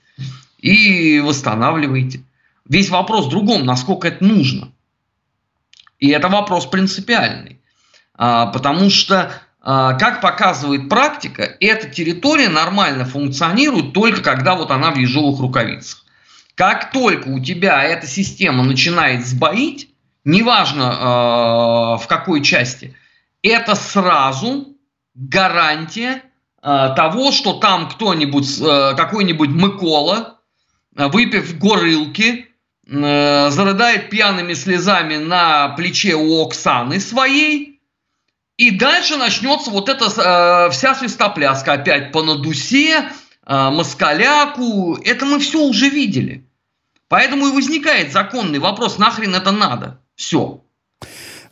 И 0.58 1.20
восстанавливайте. 1.20 2.22
Весь 2.66 2.88
вопрос 2.88 3.26
в 3.26 3.30
другом, 3.30 3.66
насколько 3.66 4.08
это 4.08 4.24
нужно. 4.24 4.72
И 5.98 6.08
это 6.08 6.28
вопрос 6.28 6.64
принципиальный. 6.64 7.60
А, 8.14 8.46
потому 8.46 8.88
что 8.88 9.30
как 9.64 10.20
показывает 10.20 10.90
практика, 10.90 11.56
эта 11.58 11.88
территория 11.88 12.50
нормально 12.50 13.06
функционирует 13.06 13.94
только 13.94 14.20
когда 14.20 14.56
вот 14.56 14.70
она 14.70 14.90
в 14.90 14.98
ежовых 14.98 15.40
рукавицах. 15.40 16.04
Как 16.54 16.92
только 16.92 17.28
у 17.28 17.40
тебя 17.40 17.82
эта 17.82 18.06
система 18.06 18.62
начинает 18.62 19.26
сбоить, 19.26 19.88
неважно 20.24 20.82
э, 20.82 22.04
в 22.04 22.06
какой 22.06 22.42
части, 22.42 22.94
это 23.42 23.74
сразу 23.74 24.76
гарантия 25.14 26.22
э, 26.62 26.92
того, 26.94 27.32
что 27.32 27.54
там 27.54 27.88
кто-нибудь, 27.88 28.60
э, 28.60 28.94
какой-нибудь 28.96 29.50
Микола, 29.50 30.38
выпив 30.94 31.58
горылки, 31.58 32.48
э, 32.86 33.50
зарыдает 33.50 34.10
пьяными 34.10 34.54
слезами 34.54 35.16
на 35.16 35.70
плече 35.70 36.14
у 36.14 36.44
Оксаны 36.44 37.00
своей– 37.00 37.72
и 38.56 38.70
дальше 38.70 39.16
начнется 39.16 39.70
вот 39.70 39.88
эта 39.88 40.06
э, 40.06 40.70
вся 40.70 40.94
свистопляска 40.94 41.72
опять 41.72 42.12
по 42.12 42.22
Надусе, 42.22 42.98
э, 42.98 43.70
Москаляку. 43.70 44.96
Это 44.96 45.26
мы 45.26 45.40
все 45.40 45.60
уже 45.60 45.88
видели. 45.88 46.48
Поэтому 47.08 47.48
и 47.48 47.52
возникает 47.52 48.12
законный 48.12 48.58
вопрос, 48.58 48.98
нахрен 48.98 49.34
это 49.34 49.50
надо. 49.50 50.00
Все. 50.14 50.63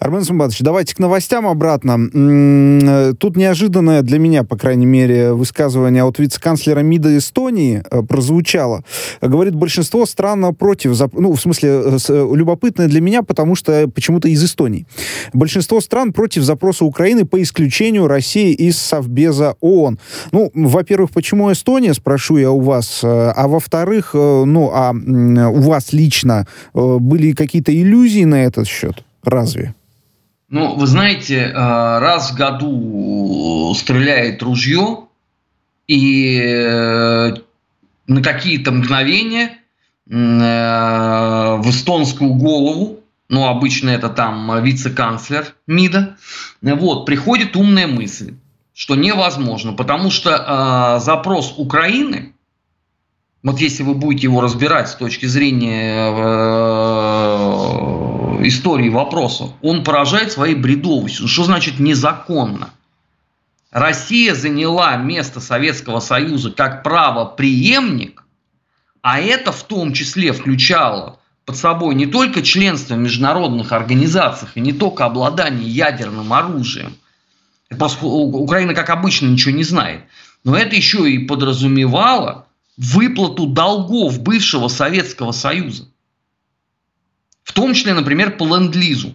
Армен 0.03 0.25
Сумбатович, 0.25 0.63
давайте 0.63 0.97
к 0.97 0.99
новостям 0.99 1.47
обратно. 1.47 1.97
Э, 2.13 3.13
тут 3.17 3.37
неожиданное 3.37 4.03
для 4.03 4.19
меня, 4.19 4.43
по 4.43 4.57
крайней 4.59 4.85
мере, 4.85 5.33
высказывание 5.33 6.03
от 6.03 6.19
вице-канцлера 6.19 6.81
МИДа 6.81 7.19
Эстонии 7.19 7.85
э, 7.89 8.03
прозвучало. 8.03 8.83
Говорит, 9.21 9.55
большинство 9.55 10.05
стран 10.05 10.57
против, 10.57 10.99
ну, 11.13 11.33
в 11.35 11.41
смысле, 11.41 11.85
э, 12.09 12.35
любопытное 12.35 12.89
для 12.89 13.01
меня, 13.01 13.23
потому 13.23 13.55
что 13.55 13.89
почему-то 13.95 14.27
из 14.27 14.43
Эстонии. 14.43 14.89
Большинство 15.33 15.81
стран 15.81 16.13
против 16.13 16.43
запроса 16.43 16.85
Украины 16.85 17.25
по 17.25 17.41
исключению 17.41 18.09
России 18.09 18.53
из 18.53 18.79
Совбеза 18.79 19.55
ООН. 19.61 20.01
Ну, 20.33 20.51
во-первых, 20.53 21.13
почему 21.13 21.53
Эстония, 21.53 21.95
спрошу 21.95 22.39
я 22.39 22.51
у 22.51 22.59
вас, 22.59 23.03
а 23.05 23.47
во-вторых, 23.47 24.15
ну, 24.15 24.73
а 24.75 24.93
у 24.93 25.61
вас 25.61 25.93
лично 25.93 26.49
были 26.75 27.35
какие-то 27.35 27.73
иллюзии 27.73 28.25
на 28.25 28.43
этот 28.43 28.67
счет? 28.67 29.05
Разве? 29.23 29.77
Ну, 30.53 30.75
вы 30.75 30.87
знаете, 30.87 31.45
э, 31.47 31.51
раз 31.55 32.31
в 32.31 32.35
году 32.35 33.75
стреляет 33.75 34.43
ружье, 34.43 35.07
и 35.89 36.39
э, 36.39 37.35
на 38.07 38.23
какие-то 38.23 38.71
мгновения 38.71 39.57
э, 40.11 40.13
в 40.13 41.71
эстонскую 41.71 42.35
голову, 42.35 43.01
ну, 43.31 43.47
обычно 43.47 43.89
это 43.89 44.11
там 44.11 44.63
вице-канцлер 44.63 45.55
МИДа, 45.67 46.19
вот, 46.61 47.07
приходит 47.07 47.57
умная 47.57 47.87
мысль, 47.87 48.35
что 48.75 48.95
невозможно, 48.95 49.73
потому 49.73 50.11
что 50.11 50.99
запрос 51.01 51.55
Украины, 51.57 52.35
вот 53.43 53.59
если 53.59 53.85
вы 53.85 53.95
будете 53.95 54.25
его 54.25 54.43
разбирать 54.43 54.91
с 54.91 54.97
точки 54.97 55.25
зрения 55.25 56.11
истории 58.49 58.89
вопроса, 58.89 59.53
он 59.63 59.85
поражает 59.85 60.33
своей 60.33 60.55
бредовостью. 60.55 61.29
Что 61.29 61.45
значит 61.45 61.79
незаконно? 61.79 62.71
Россия 63.71 64.35
заняла 64.35 64.97
место 64.97 65.41
Советского 65.41 66.01
Союза 66.01 66.51
как 66.51 66.83
правоприемник, 66.83 68.25
а 69.01 69.21
это 69.21 69.51
в 69.51 69.63
том 69.65 69.93
числе 69.93 70.33
включало 70.33 71.19
под 71.45 71.57
собой 71.57 71.95
не 71.95 72.07
только 72.07 72.43
членство 72.43 72.95
в 72.95 72.99
международных 72.99 73.73
организациях 73.73 74.57
и 74.57 74.61
не 74.61 74.73
только 74.73 75.05
обладание 75.05 75.69
ядерным 75.69 76.33
оружием. 76.33 76.97
Просто 77.71 78.05
Украина, 78.07 78.75
как 78.75 78.91
обычно, 78.91 79.27
ничего 79.27 79.55
не 79.55 79.65
знает. 79.65 80.03
Но 80.45 80.57
это 80.57 80.77
еще 80.77 81.11
и 81.11 81.19
подразумевало 81.19 82.47
выплату 82.77 83.47
долгов 83.47 84.21
бывшего 84.21 84.69
Советского 84.69 85.33
Союза. 85.33 85.89
В 87.43 87.53
том 87.53 87.75
числе, 87.75 87.95
например, 87.95 88.37
по 88.37 88.45
ленд-лизу. 88.45 89.15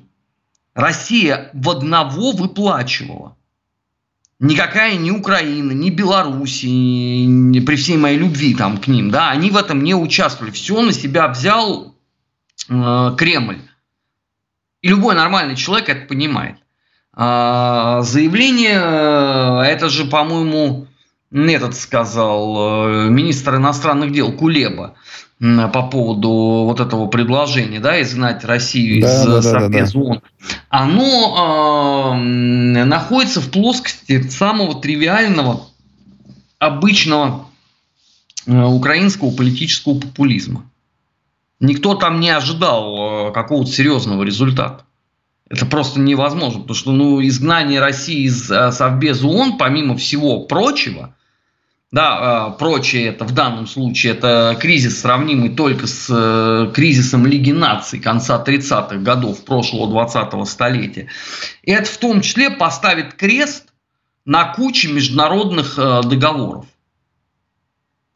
Россия 0.74 1.50
в 1.54 1.70
одного 1.70 2.34
выплачивала. 2.34 3.36
Никакая 4.40 4.96
ни 4.96 5.10
Украина, 5.10 5.72
ни 5.72 5.90
Белоруссия, 5.90 7.26
ни, 7.26 7.60
при 7.60 7.76
всей 7.76 7.98
моей 7.98 8.20
любви 8.20 8.54
там 8.54 8.78
к 8.78 8.88
ним, 8.88 9.10
да, 9.10 9.32
они 9.32 9.50
в 9.50 9.58
этом 9.58 9.84
не 9.84 9.96
участвовали. 9.96 10.52
Все 10.52 10.80
на 10.84 10.94
себя 10.94 11.28
взял 11.28 11.96
э, 12.70 13.16
Кремль. 13.18 13.62
И 14.84 14.90
любой 14.90 15.16
нормальный 15.16 15.56
человек 15.56 15.90
это 15.90 16.06
понимает. 16.06 16.58
А, 17.14 18.04
заявление, 18.04 18.80
э, 18.80 19.62
это 19.64 19.90
же, 19.90 20.06
по-моему, 20.06 20.88
этот 21.32 21.76
сказал 21.76 23.08
э, 23.08 23.10
министр 23.10 23.56
иностранных 23.56 24.12
дел 24.12 24.32
Кулеба 24.32 24.96
по 25.40 25.84
поводу 25.84 26.30
вот 26.66 26.80
этого 26.80 27.08
предложения, 27.08 27.80
да, 27.80 28.02
изгнать 28.02 28.44
Россию 28.44 29.02
да, 29.04 29.08
из 29.08 29.26
да, 29.26 29.42
Совбеза 29.42 30.00
да, 30.00 30.06
да, 30.06 30.14
да. 30.16 30.22
оно 30.70 32.16
э, 32.16 32.84
находится 32.86 33.40
в 33.40 33.52
плоскости 33.52 34.28
самого 34.30 34.82
тривиального, 34.82 35.68
обычного 36.58 37.46
э, 38.48 38.64
украинского 38.64 39.30
политического 39.30 40.00
популизма. 40.00 40.64
Никто 41.60 41.94
там 41.94 42.20
не 42.20 42.32
ожидал 42.32 43.30
э, 43.30 43.32
какого-то 43.32 43.72
серьезного 43.72 44.24
результата. 44.24 44.86
Это 45.50 45.66
просто 45.66 46.00
невозможно, 46.00 46.62
потому 46.62 46.76
что 46.76 46.92
ну, 46.92 47.26
изгнание 47.26 47.80
России 47.80 48.26
из 48.26 48.50
э, 48.50 48.72
Совбеза 48.72 49.28
ООН, 49.28 49.58
помимо 49.60 49.96
всего 49.98 50.42
прочего, 50.42 51.14
да, 51.92 52.52
э, 52.54 52.60
прочее 52.60 53.08
это 53.08 53.24
в 53.24 53.32
данном 53.32 53.66
случае 53.66 54.14
это 54.14 54.58
кризис, 54.60 55.00
сравнимый 55.00 55.50
только 55.50 55.88
с 55.88 56.08
э, 56.10 56.72
кризисом 56.74 57.26
Лиги 57.26 57.52
наций 57.52 58.00
конца 58.00 58.44
30-х 58.46 58.98
годов 58.98 59.46
прошлого 59.46 60.06
20-го 60.06 60.44
столетия. 60.44 61.08
И 61.64 61.72
это 61.72 61.90
в 61.90 61.98
том 61.98 62.20
числе 62.22 62.50
поставит 62.50 63.14
крест 63.14 63.70
на 64.26 64.52
куче 64.54 64.90
международных 64.90 65.80
э, 65.80 66.02
договоров. 66.04 66.66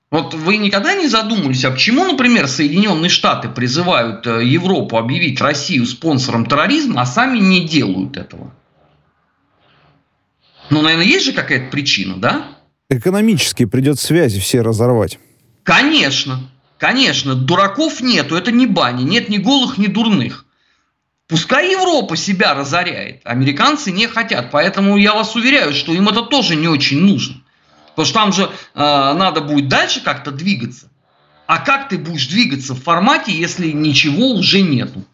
Вот 0.09 0.33
вы 0.33 0.57
никогда 0.57 0.93
не 0.93 1.07
задумывались, 1.07 1.63
а 1.63 1.71
почему, 1.71 2.03
например, 2.03 2.49
Соединенные 2.49 3.07
Штаты 3.07 3.47
призывают 3.47 4.25
Европу 4.25 4.97
объявить 4.97 5.39
Россию 5.39 5.85
спонсором 5.85 6.45
терроризма, 6.45 7.03
а 7.03 7.05
сами 7.05 7.37
не 7.37 7.65
делают 7.65 8.17
этого? 8.17 8.53
Ну, 10.69 10.81
наверное, 10.81 11.05
есть 11.05 11.27
же 11.27 11.31
какая-то 11.31 11.71
причина, 11.71 12.17
да? 12.17 12.60
Экономически 12.91 13.63
придет 13.63 14.01
связи 14.01 14.41
все 14.41 14.59
разорвать. 14.59 15.17
Конечно, 15.63 16.51
конечно. 16.77 17.35
Дураков 17.35 18.01
нету, 18.01 18.35
это 18.35 18.51
не 18.51 18.67
бани. 18.67 19.03
Нет 19.03 19.29
ни 19.29 19.37
голых, 19.37 19.77
ни 19.77 19.87
дурных. 19.87 20.45
Пускай 21.29 21.71
Европа 21.71 22.17
себя 22.17 22.53
разоряет. 22.53 23.21
Американцы 23.23 23.93
не 23.93 24.07
хотят. 24.07 24.51
Поэтому 24.51 24.97
я 24.97 25.13
вас 25.13 25.37
уверяю, 25.37 25.73
что 25.73 25.93
им 25.93 26.09
это 26.09 26.23
тоже 26.23 26.57
не 26.57 26.67
очень 26.67 26.99
нужно. 26.99 27.37
Потому 27.95 28.05
что 28.05 28.13
там 28.13 28.33
же 28.33 28.43
э, 28.43 28.49
надо 28.75 29.39
будет 29.39 29.69
дальше 29.69 30.03
как-то 30.03 30.31
двигаться. 30.31 30.91
А 31.47 31.59
как 31.59 31.87
ты 31.87 31.97
будешь 31.97 32.27
двигаться 32.27 32.73
в 32.73 32.83
формате, 32.83 33.31
если 33.31 33.71
ничего 33.71 34.31
уже 34.31 34.63
нету? 34.63 35.05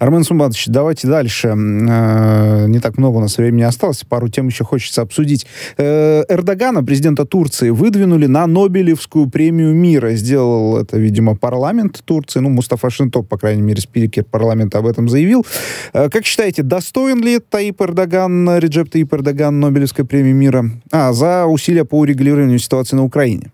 Армен 0.00 0.24
Сумбатович, 0.24 0.64
давайте 0.68 1.06
дальше. 1.06 1.48
Э, 1.48 2.66
не 2.66 2.80
так 2.80 2.96
много 2.96 3.18
у 3.18 3.20
нас 3.20 3.36
времени 3.36 3.64
осталось, 3.64 4.02
пару 4.08 4.28
тем 4.28 4.48
еще 4.48 4.64
хочется 4.64 5.02
обсудить. 5.02 5.46
Э, 5.76 6.22
Эрдогана, 6.26 6.82
президента 6.82 7.26
Турции, 7.26 7.68
выдвинули 7.68 8.24
на 8.24 8.46
Нобелевскую 8.46 9.28
премию 9.28 9.74
мира. 9.74 10.12
Сделал 10.12 10.78
это, 10.78 10.96
видимо, 10.96 11.36
парламент 11.36 12.00
Турции. 12.02 12.40
Ну, 12.40 12.48
Мустафа 12.48 12.88
Шинтоп, 12.88 13.28
по 13.28 13.36
крайней 13.36 13.60
мере, 13.60 13.82
спикер 13.82 14.24
парламента 14.24 14.78
об 14.78 14.86
этом 14.86 15.06
заявил. 15.10 15.44
Э, 15.92 16.08
как 16.08 16.24
считаете, 16.24 16.62
достоин 16.62 17.20
ли 17.22 17.38
Таип 17.38 17.82
Эрдоган, 17.82 18.56
Реджеп 18.56 18.88
Таип 18.88 19.12
Эрдоган 19.12 19.60
Нобелевской 19.60 20.06
премии 20.06 20.32
мира? 20.32 20.64
А, 20.90 21.12
за 21.12 21.44
усилия 21.44 21.84
по 21.84 21.98
урегулированию 21.98 22.58
ситуации 22.58 22.96
на 22.96 23.04
Украине. 23.04 23.52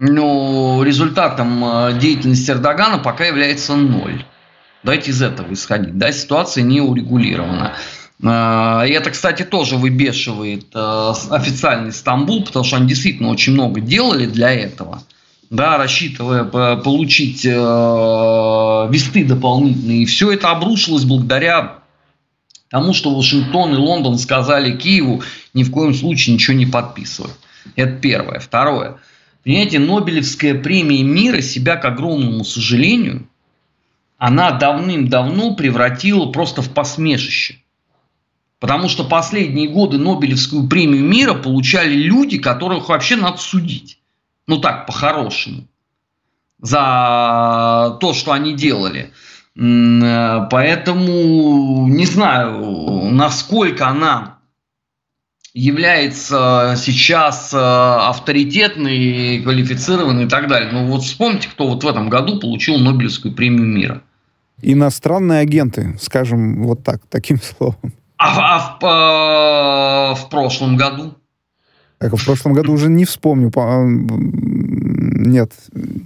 Ну, 0.00 0.82
результатом 0.82 1.62
деятельности 2.00 2.50
Эрдогана 2.50 2.98
пока 2.98 3.26
является 3.26 3.76
ноль. 3.76 4.24
Давайте 4.86 5.10
из 5.10 5.20
этого 5.20 5.52
исходить. 5.52 5.98
Да, 5.98 6.12
ситуация 6.12 6.62
не 6.62 6.80
урегулирована. 6.80 7.74
А, 8.22 8.84
и 8.86 8.92
это, 8.92 9.10
кстати, 9.10 9.42
тоже 9.42 9.74
выбешивает 9.74 10.66
э, 10.72 11.12
официальный 11.30 11.90
Стамбул, 11.90 12.44
потому 12.44 12.64
что 12.64 12.76
они 12.76 12.86
действительно 12.86 13.30
очень 13.30 13.54
много 13.54 13.80
делали 13.80 14.26
для 14.26 14.52
этого. 14.52 15.02
Да, 15.50 15.76
рассчитывая 15.76 16.44
получить 16.76 17.44
э, 17.44 17.50
весты 17.50 19.24
дополнительные. 19.24 20.04
И 20.04 20.06
все 20.06 20.30
это 20.30 20.52
обрушилось 20.52 21.02
благодаря 21.02 21.80
тому, 22.70 22.94
что 22.94 23.12
Вашингтон 23.12 23.74
и 23.74 23.76
Лондон 23.76 24.18
сказали 24.18 24.76
Киеву 24.76 25.20
ни 25.52 25.64
в 25.64 25.72
коем 25.72 25.94
случае 25.94 26.34
ничего 26.34 26.56
не 26.56 26.66
подписывать. 26.66 27.34
Это 27.74 27.90
первое. 27.90 28.38
Второе. 28.38 28.98
Понимаете, 29.42 29.80
Нобелевская 29.80 30.54
премия 30.54 31.02
мира 31.02 31.40
себя, 31.40 31.74
к 31.74 31.84
огромному 31.84 32.44
сожалению, 32.44 33.26
она 34.18 34.52
давным-давно 34.52 35.54
превратила 35.54 36.32
просто 36.32 36.62
в 36.62 36.70
посмешище. 36.70 37.58
Потому 38.58 38.88
что 38.88 39.04
последние 39.04 39.68
годы 39.68 39.98
Нобелевскую 39.98 40.66
премию 40.66 41.04
мира 41.04 41.34
получали 41.34 41.94
люди, 41.94 42.38
которых 42.38 42.88
вообще 42.88 43.16
надо 43.16 43.36
судить. 43.36 43.98
Ну 44.46 44.58
так, 44.58 44.86
по-хорошему. 44.86 45.66
За 46.58 47.98
то, 48.00 48.14
что 48.14 48.32
они 48.32 48.54
делали. 48.54 49.12
Поэтому 49.54 51.86
не 51.86 52.06
знаю, 52.06 53.10
насколько 53.10 53.88
она 53.88 54.35
является 55.56 56.74
сейчас 56.76 57.54
э, 57.54 57.56
авторитетной, 57.58 59.40
квалифицированной 59.42 60.26
и 60.26 60.28
так 60.28 60.48
далее. 60.48 60.70
Ну 60.70 60.86
вот 60.86 61.02
вспомните, 61.02 61.48
кто 61.48 61.66
вот 61.66 61.82
в 61.82 61.88
этом 61.88 62.10
году 62.10 62.38
получил 62.38 62.76
Нобелевскую 62.76 63.34
премию 63.34 63.66
мира. 63.66 64.02
Иностранные 64.60 65.40
агенты, 65.40 65.96
скажем 65.98 66.62
вот 66.64 66.84
так, 66.84 67.00
таким 67.08 67.40
словом. 67.40 67.94
А, 68.18 68.56
а 68.56 68.58
в, 68.58 68.84
а, 68.84 70.14
в 70.14 70.28
прошлом 70.28 70.76
году? 70.76 71.14
Так, 71.98 72.14
в 72.14 72.22
прошлом 72.22 72.52
году 72.52 72.74
уже 72.74 72.90
не 72.90 73.06
вспомню. 73.06 73.50
А, 73.56 73.82
нет, 73.82 75.52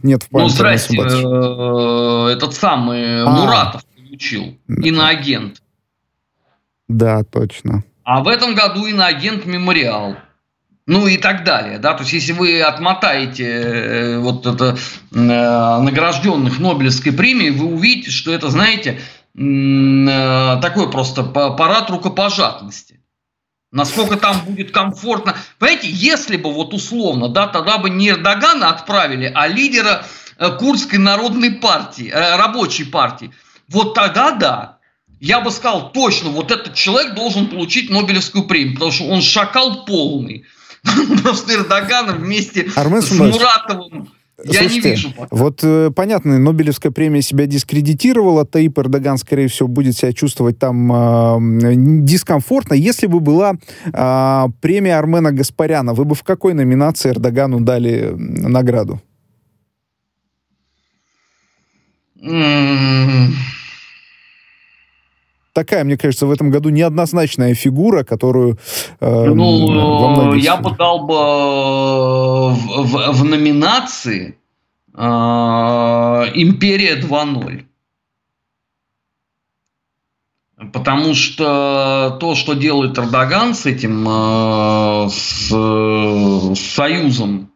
нет 0.05 0.23
в 0.23 0.29
памяти. 0.29 0.49
Ну, 0.49 0.55
здрасте, 0.55 0.97
э, 0.97 2.33
этот 2.33 2.55
самый 2.55 3.25
а, 3.25 3.29
Муратов 3.29 3.85
получил, 3.97 4.57
иноагент. 4.69 5.61
Да, 6.89 7.25
точно. 7.25 7.83
А 8.13 8.25
в 8.25 8.27
этом 8.27 8.57
году 8.57 8.87
иноагент 8.87 9.47
Мемориал 9.47 10.17
ну 10.87 11.07
и 11.07 11.17
так 11.17 11.45
далее. 11.45 11.79
Да? 11.79 11.95
То 11.95 12.03
есть, 12.03 12.13
если 12.13 12.33
вы 12.33 12.61
отмотаете 12.61 13.45
э, 13.45 14.19
вот 14.19 14.45
это 14.45 14.77
э, 15.13 15.17
награжденных 15.17 16.59
Нобелевской 16.59 17.13
премией, 17.13 17.53
вы 17.53 17.67
увидите, 17.67 18.11
что 18.11 18.33
это, 18.33 18.51
знаете, 18.51 18.99
э, 19.37 20.61
такой 20.61 20.91
просто 20.91 21.23
парад 21.23 21.91
рукопожатности. 21.91 23.01
Насколько 23.71 24.17
там 24.17 24.41
будет 24.41 24.73
комфортно. 24.73 25.37
Понимаете, 25.61 25.89
если 25.89 26.37
бы 26.37 26.53
вот 26.53 26.75
условно, 26.75 27.29
да, 27.29 27.47
тогда 27.47 27.79
бы 27.79 27.91
не 27.91 28.09
Эрдогана 28.09 28.71
отправили, 28.71 29.31
а 29.33 29.47
лидера 29.47 30.05
э, 30.37 30.51
Курдской 30.59 30.99
народной 30.99 31.53
партии, 31.53 32.11
э, 32.13 32.37
рабочей 32.37 32.87
партии. 32.87 33.33
Вот 33.69 33.95
тогда 33.95 34.33
да. 34.33 34.80
Я 35.21 35.43
бы 35.43 35.51
сказал 35.51 35.93
точно, 35.93 36.31
вот 36.31 36.51
этот 36.51 36.75
человек 36.75 37.15
должен 37.15 37.49
получить 37.49 37.91
Нобелевскую 37.91 38.45
премию, 38.45 38.75
потому 38.75 38.91
что 38.91 39.05
он 39.05 39.21
шакал 39.21 39.85
полный. 39.85 40.45
Просто 41.23 41.55
Эрдоганом 41.55 42.23
вместе 42.23 42.67
Армен 42.75 43.03
с 43.03 43.13
Муратовым. 43.13 44.09
Я 44.43 44.61
Слушайте, 44.61 44.89
не 44.89 44.95
вижу. 44.95 45.13
Пока. 45.13 45.37
Вот 45.37 45.61
э, 45.63 45.91
понятно, 45.95 46.39
Нобелевская 46.39 46.91
премия 46.91 47.21
себя 47.21 47.45
дискредитировала, 47.45 48.47
Таип 48.47 48.79
Эрдоган, 48.79 49.19
скорее 49.19 49.49
всего, 49.49 49.69
будет 49.69 49.95
себя 49.99 50.15
чувствовать 50.15 50.59
там 50.59 50.91
э, 50.91 51.75
дискомфортно. 52.03 52.73
Если 52.73 53.07
бы 53.07 53.21
была 53.21 53.57
э, 53.85 54.47
премия 54.63 54.97
Армена 54.97 55.33
Гаспаряна, 55.33 55.93
вы 55.93 56.07
бы 56.07 56.15
в 56.15 56.23
какой 56.23 56.55
номинации 56.55 57.11
Эрдогану 57.11 57.61
дали 57.61 58.15
награду? 58.17 59.03
Mm 62.23 63.35
такая, 65.61 65.85
мне 65.85 65.97
кажется, 65.99 66.27
в 66.27 66.31
этом 66.31 66.51
году 66.51 66.71
неоднозначная 66.71 67.55
фигура, 67.55 68.03
которую... 68.03 68.59
Э, 69.01 69.27
ну, 69.27 70.35
я 70.35 70.57
бы 70.57 70.75
дал 70.77 71.07
бы 71.07 71.15
э, 71.15 71.19
в, 71.19 72.83
в, 72.85 73.13
в 73.13 73.25
номинации 73.25 74.39
э, 74.95 75.01
«Империя 76.35 77.01
2.0». 77.01 77.65
Потому 80.73 81.15
что 81.15 82.17
то, 82.21 82.35
что 82.35 82.55
делает 82.55 82.99
Эрдоган 82.99 83.55
с 83.55 83.67
этим 83.67 84.07
э, 84.09 85.09
с, 85.11 85.51
с 85.51 86.75
союзом 86.75 87.51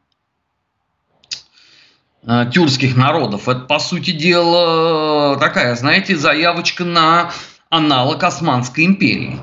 э, 2.27 2.51
тюркских 2.53 2.97
народов. 2.97 3.49
Это, 3.49 3.61
по 3.61 3.79
сути 3.79 4.11
дела, 4.11 5.37
такая, 5.39 5.75
знаете, 5.77 6.17
заявочка 6.17 6.85
на 6.85 7.31
аналог 7.75 8.23
Османской 8.23 8.85
империи. 8.85 9.39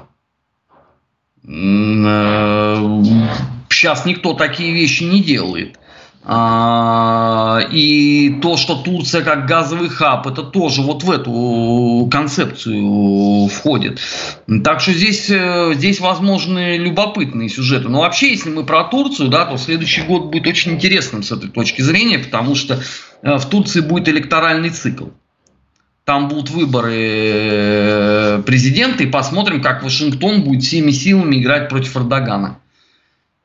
Сейчас 3.69 4.05
никто 4.05 4.33
такие 4.33 4.73
вещи 4.73 5.03
не 5.03 5.21
делает. 5.21 5.77
А, 6.23 7.61
и 7.71 8.37
то, 8.43 8.55
что 8.55 8.75
Турция 8.75 9.23
как 9.23 9.47
газовый 9.47 9.89
хаб, 9.89 10.27
это 10.27 10.43
тоже 10.43 10.83
вот 10.83 11.03
в 11.03 11.09
эту 11.09 12.07
концепцию 12.11 13.47
входит. 13.47 13.99
Так 14.63 14.81
что 14.81 14.93
здесь, 14.93 15.31
э, 15.31 15.73
здесь 15.73 15.99
возможны 15.99 16.77
любопытные 16.77 17.49
сюжеты. 17.49 17.89
Но 17.89 18.01
вообще, 18.01 18.29
если 18.29 18.51
мы 18.51 18.63
про 18.63 18.83
Турцию, 18.83 19.29
да, 19.29 19.45
то 19.45 19.57
следующий 19.57 20.03
год 20.03 20.25
будет 20.25 20.45
очень 20.45 20.73
интересным 20.73 21.23
с 21.23 21.31
этой 21.31 21.49
точки 21.49 21.81
зрения, 21.81 22.19
потому 22.19 22.53
что 22.53 22.83
э, 23.23 23.37
в 23.37 23.45
Турции 23.47 23.81
будет 23.81 24.07
электоральный 24.07 24.69
цикл. 24.69 25.05
Там 26.11 26.27
будут 26.27 26.49
выборы 26.49 26.93
э, 26.93 28.43
президента, 28.45 29.01
и 29.01 29.07
посмотрим, 29.07 29.61
как 29.61 29.81
Вашингтон 29.81 30.41
будет 30.43 30.61
всеми 30.61 30.91
силами 30.91 31.37
играть 31.37 31.69
против 31.69 31.95
Эрдогана. 31.95 32.59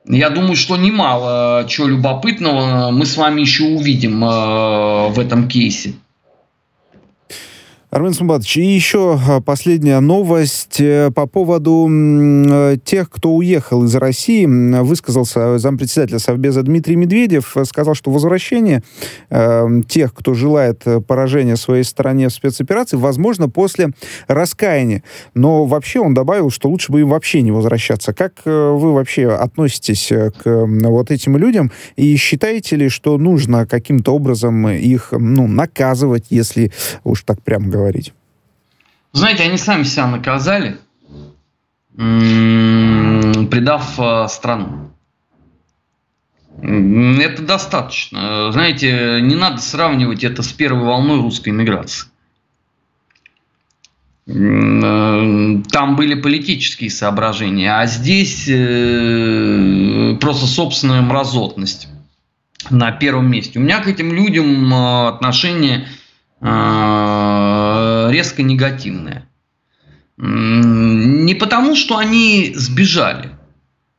Я 0.05 0.31
думаю, 0.31 0.57
что 0.57 0.77
немало 0.77 1.65
чего 1.69 1.87
любопытного 1.87 2.91
мы 2.91 3.07
с 3.07 3.17
вами 3.17 3.43
еще 3.43 3.67
увидим 3.67 4.25
э, 4.25 5.11
в 5.11 5.21
этом 5.21 5.47
кейсе. 5.47 5.93
Армен 7.97 8.13
Сумбатович, 8.13 8.59
и 8.59 8.63
еще 8.63 9.19
а, 9.27 9.41
последняя 9.41 10.01
новость 10.01 10.83
э, 10.83 11.11
по 11.15 11.27
поводу 11.27 11.89
э, 11.91 12.77
тех, 12.85 13.09
кто 13.09 13.33
уехал 13.33 13.85
из 13.85 13.95
России. 13.95 14.45
Высказался 14.45 15.57
зампредседателя 15.57 16.19
Совбеза 16.19 16.63
Дмитрий 16.63 16.95
Медведев, 16.95 17.57
сказал, 17.65 17.95
что 17.95 18.11
возвращение 18.11 18.83
э, 19.31 19.67
тех, 19.89 20.13
кто 20.13 20.35
желает 20.35 20.85
поражения 21.07 21.57
своей 21.57 21.85
стране 21.85 22.29
в 22.29 22.35
спецоперации, 22.35 22.99
возможно 22.99 23.49
после 23.49 23.93
раскаяния. 24.29 25.03
Но 25.33 25.65
вообще 25.65 26.01
он 26.01 26.13
добавил, 26.13 26.51
что 26.51 26.69
лучше 26.69 26.93
бы 26.93 27.01
им 27.01 27.09
вообще 27.09 27.41
не 27.41 27.51
возвращаться. 27.51 28.13
Как 28.13 28.43
вы 28.45 28.93
вообще 28.93 29.31
относитесь 29.31 30.09
к 30.43 30.67
вот 30.67 31.11
этим 31.11 31.39
людям? 31.39 31.73
И 31.97 32.15
считаете 32.17 32.77
ли, 32.77 32.91
что 32.91 33.17
нужно 33.17 33.67
каким-то 33.67 34.15
образом 34.15 34.69
их 34.69 35.13
ну, 35.13 35.47
наказывать, 35.49 36.27
если 36.29 36.73
уж 37.03 37.23
так 37.23 37.41
прямо 37.41 37.69
говорить? 37.69 37.86
Знаете, 39.13 39.45
они 39.45 39.57
сами 39.57 39.83
себя 39.85 40.07
наказали, 40.09 40.79
предав 43.51 43.99
э, 43.99 44.29
страну. 44.29 44.91
Это 46.63 47.43
достаточно. 47.43 48.53
Знаете, 48.53 49.21
не 49.23 49.35
надо 49.35 49.63
сравнивать 49.63 50.25
это 50.25 50.43
с 50.43 50.53
первой 50.53 50.85
волной 50.85 51.21
русской 51.21 51.51
иммиграции. 51.51 52.09
Э, 54.29 55.63
там 55.71 55.97
были 55.97 56.15
политические 56.21 56.91
соображения, 56.91 57.73
а 57.73 57.87
здесь 57.87 58.49
э, 58.49 60.17
просто 60.21 60.47
собственная 60.47 61.01
мразотность 61.01 61.89
на 62.69 62.91
первом 62.91 63.31
месте. 63.31 63.59
У 63.59 63.63
меня 63.63 63.81
к 63.81 63.87
этим 63.87 64.13
людям 64.13 64.75
отношение 64.75 65.89
резко 68.17 68.43
негативное. 68.43 69.29
Не 70.17 71.35
потому, 71.35 71.77
что 71.77 71.99
они 71.99 72.53
сбежали. 72.55 73.31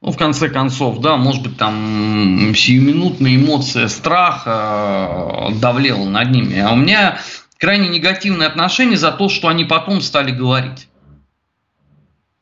Ну, 0.01 0.12
в 0.12 0.17
конце 0.17 0.49
концов, 0.49 0.99
да, 1.01 1.17
может 1.17 1.43
быть, 1.43 1.58
там 1.58 2.53
сиюминутная 2.56 3.36
эмоция 3.36 3.88
страха 3.88 5.49
давлела 5.62 6.10
над 6.10 6.32
ними. 6.32 6.60
А 6.60 6.73
у 6.73 6.75
меня 6.75 7.19
крайне 7.60 7.89
негативное 7.89 8.47
отношение 8.47 8.97
за 8.97 9.12
то, 9.12 9.30
что 9.30 9.47
они 9.47 9.65
потом 9.65 10.01
стали 10.01 10.32
говорить. 10.32 10.88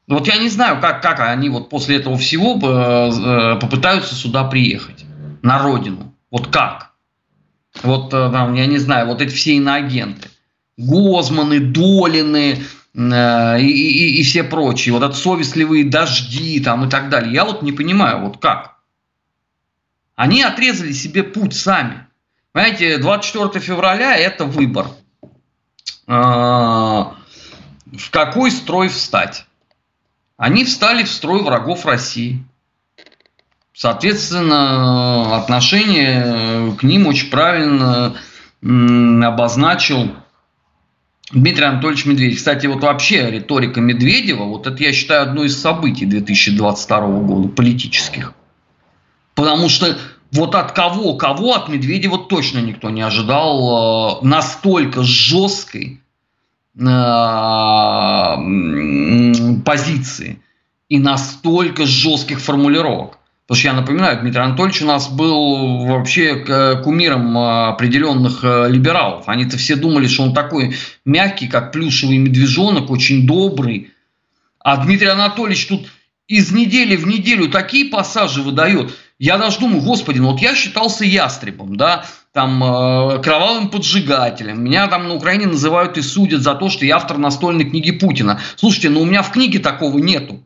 Вот 0.07 0.27
я 0.27 0.37
не 0.37 0.49
знаю, 0.49 0.79
как, 0.79 1.01
как 1.01 1.19
они 1.19 1.49
вот 1.49 1.69
после 1.69 1.97
этого 1.97 2.17
всего 2.17 2.55
э, 2.55 3.59
попытаются 3.59 4.15
сюда 4.15 4.43
приехать, 4.43 5.03
на 5.41 5.59
родину. 5.59 6.13
Вот 6.29 6.47
как? 6.47 6.91
Вот 7.83 8.13
э, 8.13 8.29
там, 8.31 8.53
я 8.53 8.67
не 8.67 8.77
знаю, 8.77 9.07
вот 9.07 9.21
эти 9.21 9.33
все 9.33 9.55
иноагенты. 9.55 10.29
Гозманы, 10.77 11.59
Долины 11.59 12.63
э, 12.93 13.59
и, 13.59 13.67
и, 13.67 14.19
и 14.19 14.23
все 14.23 14.43
прочие. 14.43 14.93
Вот 14.93 15.03
это 15.03 15.13
совестливые 15.13 15.85
дожди 15.85 16.59
там 16.59 16.85
и 16.85 16.89
так 16.89 17.09
далее. 17.09 17.33
Я 17.33 17.45
вот 17.45 17.61
не 17.61 17.71
понимаю, 17.71 18.25
вот 18.25 18.37
как. 18.37 18.75
Они 20.15 20.41
отрезали 20.43 20.91
себе 20.91 21.23
путь 21.23 21.55
сами. 21.55 22.07
Понимаете, 22.51 22.97
24 22.97 23.63
февраля 23.63 24.15
это 24.15 24.45
выбор. 24.45 24.87
Э, 26.07 26.11
в 26.11 28.09
какой 28.11 28.51
строй 28.51 28.89
встать? 28.89 29.45
Они 30.37 30.65
встали 30.65 31.03
в 31.03 31.11
строй 31.11 31.41
врагов 31.41 31.85
России. 31.85 32.43
Соответственно, 33.73 35.35
отношение 35.37 36.75
к 36.77 36.83
ним 36.83 37.07
очень 37.07 37.29
правильно 37.29 38.15
обозначил 38.61 40.15
Дмитрий 41.31 41.65
Анатольевич 41.65 42.05
Медведев. 42.05 42.37
Кстати, 42.37 42.67
вот 42.67 42.83
вообще 42.83 43.31
риторика 43.31 43.81
Медведева, 43.81 44.43
вот 44.43 44.67
это 44.67 44.81
я 44.83 44.93
считаю 44.93 45.23
одно 45.23 45.43
из 45.43 45.59
событий 45.59 46.05
2022 46.05 46.99
года, 47.21 47.47
политических. 47.47 48.33
Потому 49.33 49.69
что 49.69 49.97
вот 50.31 50.53
от 50.55 50.71
кого, 50.73 51.15
кого 51.15 51.55
от 51.55 51.67
Медведева 51.69 52.17
точно 52.19 52.59
никто 52.59 52.89
не 52.89 53.01
ожидал 53.01 54.21
э, 54.21 54.25
настолько 54.25 55.03
жесткой 55.03 56.01
э, 56.77 56.83
позиции 59.65 60.39
и 60.89 60.99
настолько 60.99 61.85
жестких 61.85 62.39
формулировок. 62.39 63.17
Потому 63.47 63.59
что 63.59 63.67
я 63.67 63.73
напоминаю, 63.75 64.19
Дмитрий 64.19 64.41
Анатольевич 64.41 64.81
у 64.81 64.87
нас 64.87 65.07
был 65.07 65.85
вообще 65.85 66.79
кумиром 66.83 67.37
а, 67.37 67.69
определенных 67.69 68.39
а, 68.43 68.65
либералов. 68.67 69.25
Они-то 69.27 69.57
все 69.57 69.75
думали, 69.75 70.07
что 70.07 70.23
он 70.23 70.33
такой 70.33 70.75
мягкий, 71.05 71.47
как 71.47 71.71
плюшевый 71.71 72.17
медвежонок, 72.17 72.89
очень 72.89 73.27
добрый. 73.27 73.91
А 74.59 74.77
Дмитрий 74.77 75.09
Анатольевич 75.09 75.67
тут 75.67 75.87
из 76.27 76.51
недели 76.51 76.95
в 76.95 77.05
неделю 77.05 77.49
такие 77.49 77.85
пассажи 77.85 78.41
выдает. 78.41 78.97
Я 79.19 79.37
даже 79.37 79.59
думаю, 79.59 79.83
господи, 79.83 80.17
ну 80.17 80.31
вот 80.31 80.41
я 80.41 80.55
считался 80.55 81.05
ястребом, 81.05 81.77
да, 81.77 82.05
там, 82.33 82.63
э, 82.63 83.21
кровавым 83.21 83.69
поджигателем. 83.69 84.63
Меня 84.63 84.87
там 84.87 85.07
на 85.07 85.13
Украине 85.13 85.45
называют 85.45 85.97
и 85.97 86.01
судят 86.01 86.41
за 86.41 86.55
то, 86.55 86.69
что 86.69 86.83
я 86.83 86.97
автор 86.97 87.19
настольной 87.19 87.65
книги 87.65 87.91
Путина. 87.91 88.41
Слушайте, 88.55 88.89
ну 88.89 89.01
у 89.01 89.05
меня 89.05 89.21
в 89.21 89.31
книге 89.31 89.59
такого 89.59 89.99
нету. 89.99 90.43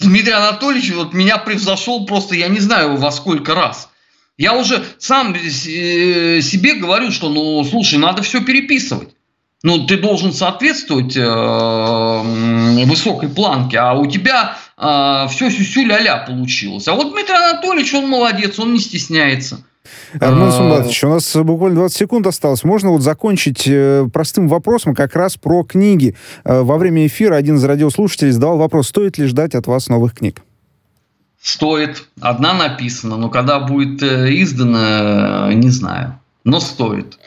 Дмитрий 0.00 0.32
Анатольевич 0.32 0.92
вот 0.92 1.12
меня 1.12 1.36
превзошел 1.38 2.06
просто, 2.06 2.34
я 2.34 2.48
не 2.48 2.58
знаю 2.58 2.96
во 2.96 3.12
сколько 3.12 3.54
раз. 3.54 3.90
Я 4.38 4.54
уже 4.54 4.82
сам 4.98 5.34
э, 5.34 6.40
себе 6.40 6.74
говорю, 6.74 7.10
что, 7.10 7.28
ну, 7.28 7.62
слушай, 7.64 7.98
надо 7.98 8.22
все 8.22 8.40
переписывать. 8.40 9.10
Ну, 9.62 9.86
ты 9.86 9.98
должен 9.98 10.32
соответствовать 10.32 11.14
э, 11.14 12.84
высокой 12.86 13.28
планке, 13.28 13.78
а 13.78 13.92
у 13.92 14.06
тебя 14.06 14.56
э, 14.78 15.26
все 15.30 15.50
сюсю-ля-ля 15.50 16.16
получилось. 16.16 16.88
А 16.88 16.94
вот 16.94 17.12
Дмитрий 17.12 17.36
Анатольевич, 17.36 17.92
он 17.92 18.08
молодец, 18.08 18.58
он 18.58 18.72
не 18.72 18.80
стесняется. 18.80 19.62
Армен 20.20 20.48
а, 20.48 20.52
Сумбатович, 20.52 21.04
у 21.04 21.08
нас 21.08 21.36
буквально 21.36 21.76
20 21.76 21.96
секунд 21.96 22.26
осталось. 22.26 22.64
Можно 22.64 22.90
вот 22.90 23.02
закончить 23.02 23.66
э, 23.66 24.06
простым 24.12 24.48
вопросом 24.48 24.94
как 24.94 25.14
раз 25.14 25.36
про 25.36 25.62
книги. 25.62 26.16
Э, 26.44 26.62
во 26.62 26.76
время 26.76 27.06
эфира 27.06 27.36
один 27.36 27.56
из 27.56 27.64
радиослушателей 27.64 28.32
задавал 28.32 28.58
вопрос, 28.58 28.88
стоит 28.88 29.18
ли 29.18 29.26
ждать 29.26 29.54
от 29.54 29.66
вас 29.66 29.88
новых 29.88 30.14
книг? 30.14 30.42
Стоит. 31.40 32.04
Одна 32.20 32.52
написана, 32.52 33.16
но 33.16 33.30
когда 33.30 33.60
будет 33.60 34.02
э, 34.02 34.28
издана, 34.42 35.50
не 35.54 35.70
знаю. 35.70 36.18
Но 36.44 36.60
стоит. 36.60 37.18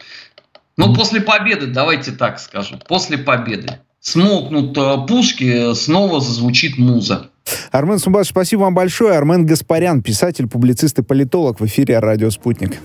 Ну, 0.78 0.92
mm-hmm. 0.92 0.96
после 0.96 1.22
победы, 1.22 1.68
давайте 1.68 2.12
так 2.12 2.40
скажем, 2.40 2.80
после 2.88 3.18
победы. 3.18 3.80
Смолкнут 4.00 4.78
пушки, 5.08 5.74
снова 5.74 6.20
зазвучит 6.20 6.78
муза. 6.78 7.30
Армен 7.72 8.00
Сумбаш, 8.00 8.28
спасибо 8.28 8.62
вам 8.62 8.74
большое. 8.74 9.18
Армен 9.18 9.46
Гаспарян, 9.46 10.02
писатель, 10.02 10.48
публицист 10.48 11.00
и 11.00 11.04
политолог 11.04 11.60
в 11.60 11.66
эфире 11.66 12.00
«Радио 12.00 12.30
Спутник». 12.30 12.78